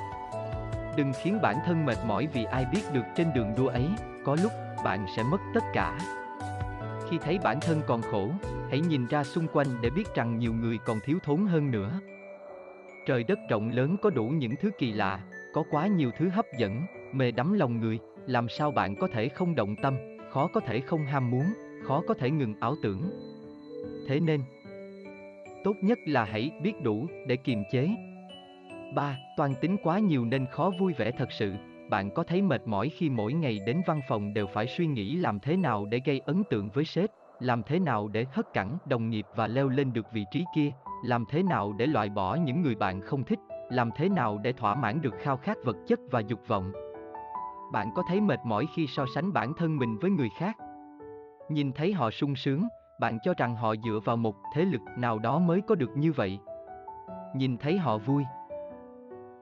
Đừng 0.97 1.13
khiến 1.23 1.39
bản 1.43 1.57
thân 1.67 1.87
mệt 1.87 1.99
mỏi 2.07 2.29
vì 2.33 2.45
ai 2.45 2.65
biết 2.73 2.83
được 2.93 3.05
trên 3.17 3.27
đường 3.35 3.53
đua 3.57 3.69
ấy, 3.69 3.89
có 4.25 4.37
lúc 4.43 4.53
bạn 4.85 5.07
sẽ 5.17 5.23
mất 5.23 5.41
tất 5.55 5.65
cả. 5.73 5.99
Khi 7.11 7.19
thấy 7.19 7.39
bản 7.39 7.61
thân 7.61 7.83
còn 7.87 8.03
khổ, 8.03 8.29
hãy 8.71 8.81
nhìn 8.81 9.07
ra 9.07 9.25
xung 9.25 9.47
quanh 9.53 9.67
để 9.81 9.91
biết 9.91 10.15
rằng 10.15 10.39
nhiều 10.39 10.53
người 10.53 10.79
còn 10.87 11.01
thiếu 11.05 11.19
thốn 11.25 11.47
hơn 11.47 11.71
nữa. 11.71 12.01
Trời 13.07 13.25
đất 13.25 13.39
rộng 13.49 13.71
lớn 13.71 13.97
có 14.03 14.11
đủ 14.11 14.25
những 14.29 14.55
thứ 14.63 14.71
kỳ 14.79 14.93
lạ, 14.93 15.21
có 15.55 15.65
quá 15.71 15.87
nhiều 15.87 16.11
thứ 16.19 16.29
hấp 16.29 16.47
dẫn, 16.59 16.83
mê 17.13 17.31
đắm 17.31 17.53
lòng 17.53 17.81
người, 17.81 17.99
làm 18.27 18.49
sao 18.49 18.71
bạn 18.71 18.97
có 18.97 19.09
thể 19.13 19.29
không 19.29 19.55
động 19.55 19.77
tâm, 19.83 20.16
khó 20.31 20.47
có 20.47 20.61
thể 20.61 20.81
không 20.81 21.07
ham 21.07 21.31
muốn, 21.31 21.45
khó 21.83 22.03
có 22.09 22.15
thể 22.15 22.31
ngừng 22.31 22.55
ảo 22.61 22.75
tưởng. 22.83 23.03
Thế 24.09 24.21
nên, 24.21 24.41
tốt 25.65 25.75
nhất 25.83 25.99
là 26.07 26.25
hãy 26.25 26.51
biết 26.63 26.83
đủ 26.83 27.07
để 27.27 27.37
kiềm 27.37 27.63
chế. 27.73 27.89
3. 28.95 29.19
Toàn 29.37 29.55
tính 29.61 29.77
quá 29.83 29.99
nhiều 29.99 30.25
nên 30.25 30.47
khó 30.47 30.71
vui 30.81 30.93
vẻ 30.93 31.11
thật 31.11 31.33
sự. 31.33 31.53
Bạn 31.91 32.11
có 32.11 32.23
thấy 32.23 32.43
mệt 32.43 32.63
mỏi 32.67 32.89
khi 32.89 33.11
mỗi 33.11 33.33
ngày 33.33 33.59
đến 33.67 33.83
văn 33.87 34.01
phòng 34.09 34.35
đều 34.35 34.47
phải 34.47 34.67
suy 34.67 34.87
nghĩ 34.87 35.17
làm 35.17 35.41
thế 35.41 35.57
nào 35.57 35.87
để 35.87 36.01
gây 36.05 36.21
ấn 36.27 36.43
tượng 36.51 36.69
với 36.69 36.85
sếp, 36.85 37.11
làm 37.41 37.63
thế 37.63 37.79
nào 37.79 38.09
để 38.09 38.27
hất 38.33 38.53
cẳng 38.53 38.79
đồng 38.87 39.11
nghiệp 39.11 39.27
và 39.37 39.47
leo 39.47 39.69
lên 39.69 39.93
được 39.93 40.07
vị 40.13 40.25
trí 40.33 40.45
kia, 40.55 40.71
làm 41.05 41.25
thế 41.29 41.43
nào 41.43 41.73
để 41.73 41.87
loại 41.87 42.09
bỏ 42.09 42.35
những 42.35 42.63
người 42.63 42.75
bạn 42.75 43.01
không 43.01 43.25
thích, 43.25 43.39
làm 43.71 43.91
thế 43.97 44.09
nào 44.09 44.39
để 44.43 44.53
thỏa 44.53 44.75
mãn 44.75 45.03
được 45.03 45.15
khao 45.23 45.37
khát 45.37 45.57
vật 45.65 45.77
chất 45.87 46.01
và 46.11 46.21
dục 46.21 46.41
vọng. 46.47 46.73
Bạn 47.73 47.91
có 47.95 48.03
thấy 48.09 48.21
mệt 48.21 48.41
mỏi 48.45 48.67
khi 48.75 48.87
so 48.87 49.05
sánh 49.15 49.33
bản 49.33 49.53
thân 49.55 49.77
mình 49.77 49.99
với 49.99 50.11
người 50.11 50.29
khác? 50.39 50.57
Nhìn 51.49 51.73
thấy 51.73 51.93
họ 51.93 52.11
sung 52.11 52.37
sướng, 52.37 52.69
bạn 53.01 53.19
cho 53.23 53.35
rằng 53.37 53.57
họ 53.57 53.75
dựa 53.85 54.01
vào 54.05 54.17
một 54.17 54.35
thế 54.55 54.65
lực 54.65 54.81
nào 54.97 55.19
đó 55.19 55.39
mới 55.39 55.61
có 55.61 55.75
được 55.75 55.91
như 55.97 56.13
vậy. 56.13 56.39
Nhìn 57.35 57.57
thấy 57.57 57.79
họ 57.79 57.99
vui, 57.99 58.25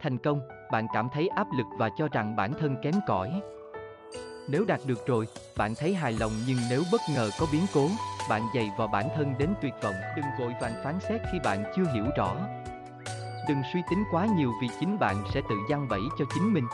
thành 0.01 0.19
công, 0.19 0.41
bạn 0.73 0.87
cảm 0.95 1.09
thấy 1.13 1.29
áp 1.29 1.47
lực 1.59 1.67
và 1.79 1.91
cho 1.97 2.09
rằng 2.13 2.37
bản 2.37 2.53
thân 2.59 2.77
kém 2.83 2.95
cỏi. 3.07 3.43
Nếu 4.51 4.65
đạt 4.69 4.81
được 4.87 5.07
rồi, 5.07 5.27
bạn 5.59 5.73
thấy 5.79 5.95
hài 5.95 6.13
lòng 6.13 6.33
nhưng 6.47 6.59
nếu 6.71 6.83
bất 6.93 7.01
ngờ 7.15 7.31
có 7.41 7.47
biến 7.53 7.63
cố, 7.75 7.89
bạn 8.31 8.43
dày 8.55 8.71
vào 8.79 8.89
bản 8.89 9.05
thân 9.17 9.35
đến 9.39 9.55
tuyệt 9.63 9.75
vọng. 9.83 9.95
Đừng 10.17 10.27
vội 10.39 10.55
vàng 10.61 10.75
phán 10.85 11.01
xét 11.01 11.21
khi 11.33 11.39
bạn 11.45 11.65
chưa 11.77 11.85
hiểu 11.95 12.05
rõ. 12.17 12.37
Đừng 13.49 13.63
suy 13.73 13.81
tính 13.91 14.05
quá 14.11 14.27
nhiều 14.37 14.53
vì 14.63 14.69
chính 14.81 14.99
bạn 14.99 15.17
sẽ 15.35 15.41
tự 15.49 15.57
giăng 15.71 15.89
bẫy 15.89 16.01
cho 16.19 16.25
chính 16.35 16.53
mình. 16.53 16.65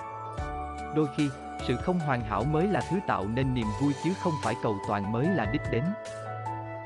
Đôi 0.95 1.07
khi, 1.17 1.31
sự 1.67 1.77
không 1.77 1.99
hoàn 1.99 2.21
hảo 2.21 2.45
mới 2.45 2.67
là 2.67 2.81
thứ 2.91 2.97
tạo 3.07 3.27
nên 3.35 3.55
niềm 3.55 3.67
vui 3.81 3.93
chứ 4.05 4.11
không 4.23 4.33
phải 4.43 4.55
cầu 4.63 4.77
toàn 4.89 5.13
mới 5.13 5.27
là 5.27 5.45
đích 5.45 5.63
đến. 5.73 5.85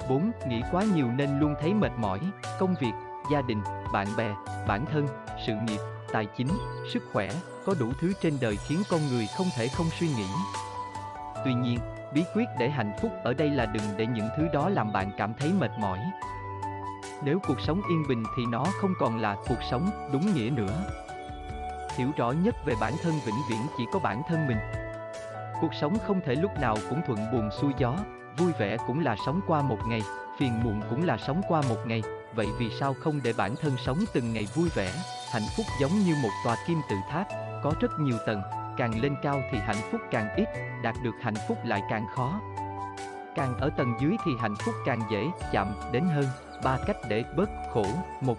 4. 0.08 0.30
Nghĩ 0.48 0.62
quá 0.72 0.84
nhiều 0.94 1.06
nên 1.06 1.38
luôn 1.38 1.54
thấy 1.60 1.74
mệt 1.74 1.92
mỏi, 1.96 2.20
công 2.58 2.74
việc, 2.80 2.92
gia 3.32 3.42
đình, 3.42 3.62
bạn 3.92 4.06
bè, 4.16 4.34
bản 4.68 4.86
thân, 4.86 5.08
sự 5.46 5.52
nghiệp, 5.66 5.80
tài 6.12 6.26
chính, 6.36 6.48
sức 6.92 7.02
khỏe, 7.12 7.30
có 7.66 7.74
đủ 7.80 7.86
thứ 8.00 8.12
trên 8.22 8.38
đời 8.40 8.56
khiến 8.68 8.82
con 8.90 9.00
người 9.08 9.26
không 9.36 9.46
thể 9.56 9.68
không 9.68 9.86
suy 10.00 10.08
nghĩ. 10.08 10.28
Tuy 11.44 11.54
nhiên, 11.54 11.78
bí 12.14 12.24
quyết 12.34 12.44
để 12.58 12.68
hạnh 12.70 12.92
phúc 13.02 13.10
ở 13.24 13.34
đây 13.34 13.50
là 13.50 13.66
đừng 13.66 13.96
để 13.96 14.06
những 14.06 14.28
thứ 14.36 14.48
đó 14.52 14.68
làm 14.68 14.92
bạn 14.92 15.10
cảm 15.16 15.34
thấy 15.38 15.52
mệt 15.60 15.70
mỏi. 15.80 15.98
Nếu 17.24 17.38
cuộc 17.48 17.60
sống 17.60 17.80
yên 17.88 18.04
bình 18.08 18.24
thì 18.36 18.42
nó 18.46 18.64
không 18.80 18.94
còn 19.00 19.20
là 19.20 19.36
cuộc 19.48 19.62
sống 19.70 19.90
đúng 20.12 20.34
nghĩa 20.34 20.50
nữa. 20.50 21.03
Hiểu 21.96 22.08
rõ 22.16 22.30
nhất 22.30 22.54
về 22.64 22.74
bản 22.80 22.92
thân 23.02 23.14
vĩnh 23.24 23.42
viễn 23.50 23.60
chỉ 23.78 23.84
có 23.92 23.98
bản 23.98 24.22
thân 24.28 24.46
mình. 24.46 24.58
Cuộc 25.60 25.74
sống 25.74 25.96
không 26.06 26.20
thể 26.26 26.34
lúc 26.34 26.50
nào 26.60 26.76
cũng 26.90 27.02
thuận 27.06 27.18
buồm 27.32 27.50
xuôi 27.60 27.72
gió, 27.78 27.96
vui 28.36 28.52
vẻ 28.52 28.76
cũng 28.86 29.04
là 29.04 29.16
sống 29.26 29.40
qua 29.46 29.62
một 29.62 29.78
ngày, 29.88 30.02
phiền 30.38 30.62
muộn 30.64 30.82
cũng 30.90 31.06
là 31.06 31.16
sống 31.16 31.42
qua 31.48 31.62
một 31.68 31.78
ngày, 31.86 32.02
vậy 32.34 32.46
vì 32.58 32.70
sao 32.80 32.94
không 32.94 33.20
để 33.24 33.32
bản 33.36 33.54
thân 33.56 33.72
sống 33.76 33.98
từng 34.12 34.32
ngày 34.32 34.46
vui 34.54 34.68
vẻ, 34.74 34.92
hạnh 35.32 35.46
phúc 35.56 35.66
giống 35.80 35.92
như 36.06 36.14
một 36.22 36.30
tòa 36.44 36.56
kim 36.66 36.80
tự 36.90 36.96
tháp, 37.10 37.28
có 37.62 37.72
rất 37.80 37.90
nhiều 37.98 38.16
tầng, 38.26 38.42
càng 38.76 39.00
lên 39.00 39.16
cao 39.22 39.42
thì 39.52 39.58
hạnh 39.58 39.90
phúc 39.90 40.00
càng 40.10 40.36
ít, 40.36 40.48
đạt 40.82 40.94
được 41.02 41.14
hạnh 41.22 41.34
phúc 41.48 41.58
lại 41.64 41.82
càng 41.90 42.06
khó. 42.14 42.40
Càng 43.34 43.58
ở 43.58 43.70
tầng 43.76 43.94
dưới 44.00 44.16
thì 44.24 44.32
hạnh 44.40 44.54
phúc 44.56 44.74
càng 44.86 45.00
dễ 45.10 45.26
chạm 45.52 45.74
đến 45.92 46.04
hơn. 46.04 46.24
Ba 46.64 46.78
cách 46.86 46.96
để 47.08 47.24
bớt 47.36 47.48
khổ. 47.72 47.86
Một, 48.20 48.38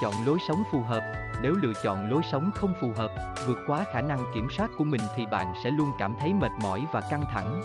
chọn 0.00 0.14
lối 0.26 0.38
sống 0.48 0.62
phù 0.70 0.80
hợp. 0.80 1.02
Nếu 1.42 1.54
lựa 1.54 1.72
chọn 1.82 2.10
lối 2.10 2.22
sống 2.32 2.50
không 2.54 2.74
phù 2.80 2.92
hợp, 2.96 3.34
vượt 3.46 3.58
quá 3.66 3.84
khả 3.92 4.00
năng 4.00 4.24
kiểm 4.34 4.48
soát 4.50 4.70
của 4.78 4.84
mình 4.84 5.00
thì 5.16 5.26
bạn 5.26 5.54
sẽ 5.64 5.70
luôn 5.70 5.90
cảm 5.98 6.14
thấy 6.20 6.34
mệt 6.34 6.52
mỏi 6.62 6.86
và 6.92 7.00
căng 7.00 7.24
thẳng. 7.32 7.62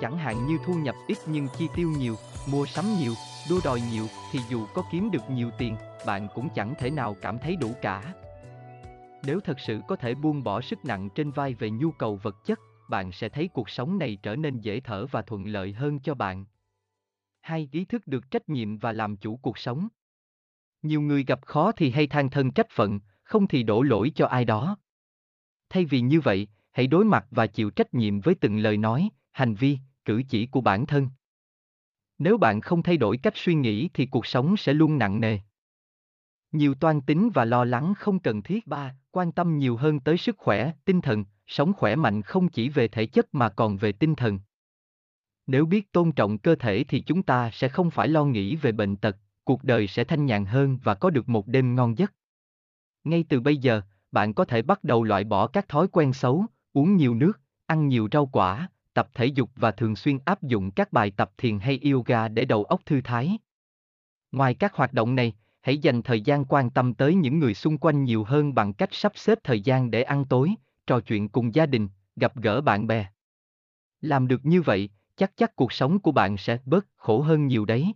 Chẳng 0.00 0.18
hạn 0.18 0.46
như 0.46 0.58
thu 0.66 0.74
nhập 0.74 0.94
ít 1.06 1.18
nhưng 1.26 1.48
chi 1.58 1.68
tiêu 1.74 1.90
nhiều, 1.98 2.14
mua 2.52 2.66
sắm 2.66 2.84
nhiều, 2.98 3.12
đua 3.50 3.60
đòi 3.64 3.80
nhiều 3.92 4.04
thì 4.32 4.38
dù 4.48 4.66
có 4.74 4.82
kiếm 4.92 5.10
được 5.10 5.30
nhiều 5.30 5.50
tiền, 5.58 5.76
bạn 6.06 6.28
cũng 6.34 6.48
chẳng 6.54 6.74
thể 6.78 6.90
nào 6.90 7.16
cảm 7.22 7.38
thấy 7.38 7.56
đủ 7.56 7.72
cả. 7.82 8.14
Nếu 9.22 9.40
thật 9.40 9.60
sự 9.60 9.80
có 9.88 9.96
thể 9.96 10.14
buông 10.14 10.44
bỏ 10.44 10.60
sức 10.60 10.84
nặng 10.84 11.08
trên 11.14 11.30
vai 11.30 11.54
về 11.54 11.70
nhu 11.70 11.90
cầu 11.90 12.16
vật 12.22 12.36
chất, 12.44 12.58
bạn 12.90 13.12
sẽ 13.12 13.28
thấy 13.28 13.48
cuộc 13.48 13.70
sống 13.70 13.98
này 13.98 14.18
trở 14.22 14.36
nên 14.36 14.60
dễ 14.60 14.80
thở 14.80 15.06
và 15.06 15.22
thuận 15.22 15.46
lợi 15.46 15.72
hơn 15.72 15.98
cho 16.00 16.14
bạn. 16.14 16.44
Hai, 17.40 17.68
ý 17.72 17.84
thức 17.84 18.06
được 18.06 18.30
trách 18.30 18.48
nhiệm 18.48 18.78
và 18.78 18.92
làm 18.92 19.16
chủ 19.16 19.36
cuộc 19.36 19.58
sống. 19.58 19.88
Nhiều 20.82 21.00
người 21.00 21.24
gặp 21.24 21.46
khó 21.46 21.72
thì 21.72 21.90
hay 21.90 22.06
than 22.06 22.30
thân 22.30 22.50
trách 22.50 22.70
phận, 22.70 23.00
không 23.22 23.46
thì 23.46 23.62
đổ 23.62 23.82
lỗi 23.82 24.12
cho 24.14 24.26
ai 24.26 24.44
đó. 24.44 24.76
Thay 25.68 25.84
vì 25.84 26.00
như 26.00 26.20
vậy, 26.20 26.48
hãy 26.72 26.86
đối 26.86 27.04
mặt 27.04 27.26
và 27.30 27.46
chịu 27.46 27.70
trách 27.70 27.94
nhiệm 27.94 28.20
với 28.20 28.34
từng 28.34 28.58
lời 28.58 28.76
nói, 28.76 29.08
hành 29.32 29.54
vi, 29.54 29.78
cử 30.04 30.22
chỉ 30.28 30.46
của 30.46 30.60
bản 30.60 30.86
thân. 30.86 31.08
Nếu 32.18 32.38
bạn 32.38 32.60
không 32.60 32.82
thay 32.82 32.96
đổi 32.96 33.18
cách 33.22 33.36
suy 33.36 33.54
nghĩ 33.54 33.88
thì 33.94 34.06
cuộc 34.06 34.26
sống 34.26 34.56
sẽ 34.56 34.72
luôn 34.72 34.98
nặng 34.98 35.20
nề. 35.20 35.38
Nhiều 36.52 36.74
toan 36.74 37.00
tính 37.00 37.30
và 37.34 37.44
lo 37.44 37.64
lắng 37.64 37.94
không 37.96 38.18
cần 38.18 38.42
thiết. 38.42 38.66
Ba, 38.66 38.94
Quan 39.10 39.32
tâm 39.32 39.58
nhiều 39.58 39.76
hơn 39.76 40.00
tới 40.00 40.16
sức 40.16 40.36
khỏe, 40.38 40.72
tinh 40.84 41.00
thần, 41.00 41.24
sống 41.46 41.72
khỏe 41.72 41.96
mạnh 41.96 42.22
không 42.22 42.48
chỉ 42.48 42.68
về 42.68 42.88
thể 42.88 43.06
chất 43.06 43.34
mà 43.34 43.48
còn 43.48 43.76
về 43.76 43.92
tinh 43.92 44.14
thần. 44.14 44.40
Nếu 45.46 45.66
biết 45.66 45.92
tôn 45.92 46.12
trọng 46.12 46.38
cơ 46.38 46.54
thể 46.54 46.84
thì 46.88 47.00
chúng 47.00 47.22
ta 47.22 47.50
sẽ 47.50 47.68
không 47.68 47.90
phải 47.90 48.08
lo 48.08 48.24
nghĩ 48.24 48.56
về 48.56 48.72
bệnh 48.72 48.96
tật, 48.96 49.16
cuộc 49.48 49.64
đời 49.64 49.86
sẽ 49.86 50.04
thanh 50.04 50.26
nhàn 50.26 50.44
hơn 50.44 50.78
và 50.82 50.94
có 50.94 51.10
được 51.10 51.28
một 51.28 51.46
đêm 51.46 51.74
ngon 51.74 51.98
giấc. 51.98 52.14
Ngay 53.04 53.24
từ 53.28 53.40
bây 53.40 53.56
giờ, 53.56 53.80
bạn 54.12 54.34
có 54.34 54.44
thể 54.44 54.62
bắt 54.62 54.84
đầu 54.84 55.04
loại 55.04 55.24
bỏ 55.24 55.46
các 55.46 55.68
thói 55.68 55.88
quen 55.88 56.12
xấu, 56.12 56.44
uống 56.72 56.96
nhiều 56.96 57.14
nước, 57.14 57.40
ăn 57.66 57.88
nhiều 57.88 58.08
rau 58.12 58.26
quả, 58.26 58.68
tập 58.94 59.08
thể 59.14 59.26
dục 59.26 59.50
và 59.56 59.70
thường 59.70 59.96
xuyên 59.96 60.18
áp 60.24 60.42
dụng 60.42 60.70
các 60.70 60.92
bài 60.92 61.10
tập 61.10 61.30
thiền 61.38 61.58
hay 61.58 61.80
yoga 61.92 62.28
để 62.28 62.44
đầu 62.44 62.64
óc 62.64 62.80
thư 62.86 63.00
thái. 63.00 63.38
Ngoài 64.32 64.54
các 64.54 64.74
hoạt 64.74 64.92
động 64.92 65.14
này, 65.14 65.32
hãy 65.60 65.78
dành 65.78 66.02
thời 66.02 66.20
gian 66.20 66.44
quan 66.44 66.70
tâm 66.70 66.94
tới 66.94 67.14
những 67.14 67.38
người 67.38 67.54
xung 67.54 67.78
quanh 67.78 68.04
nhiều 68.04 68.24
hơn 68.24 68.54
bằng 68.54 68.72
cách 68.72 68.90
sắp 68.92 69.12
xếp 69.14 69.38
thời 69.44 69.60
gian 69.60 69.90
để 69.90 70.02
ăn 70.02 70.24
tối, 70.24 70.54
trò 70.86 71.00
chuyện 71.00 71.28
cùng 71.28 71.54
gia 71.54 71.66
đình, 71.66 71.88
gặp 72.16 72.36
gỡ 72.36 72.60
bạn 72.60 72.86
bè. 72.86 73.06
Làm 74.00 74.28
được 74.28 74.46
như 74.46 74.62
vậy, 74.62 74.90
chắc 75.16 75.36
chắc 75.36 75.56
cuộc 75.56 75.72
sống 75.72 75.98
của 75.98 76.12
bạn 76.12 76.36
sẽ 76.36 76.58
bớt 76.64 76.86
khổ 76.96 77.20
hơn 77.20 77.46
nhiều 77.46 77.64
đấy. 77.64 77.92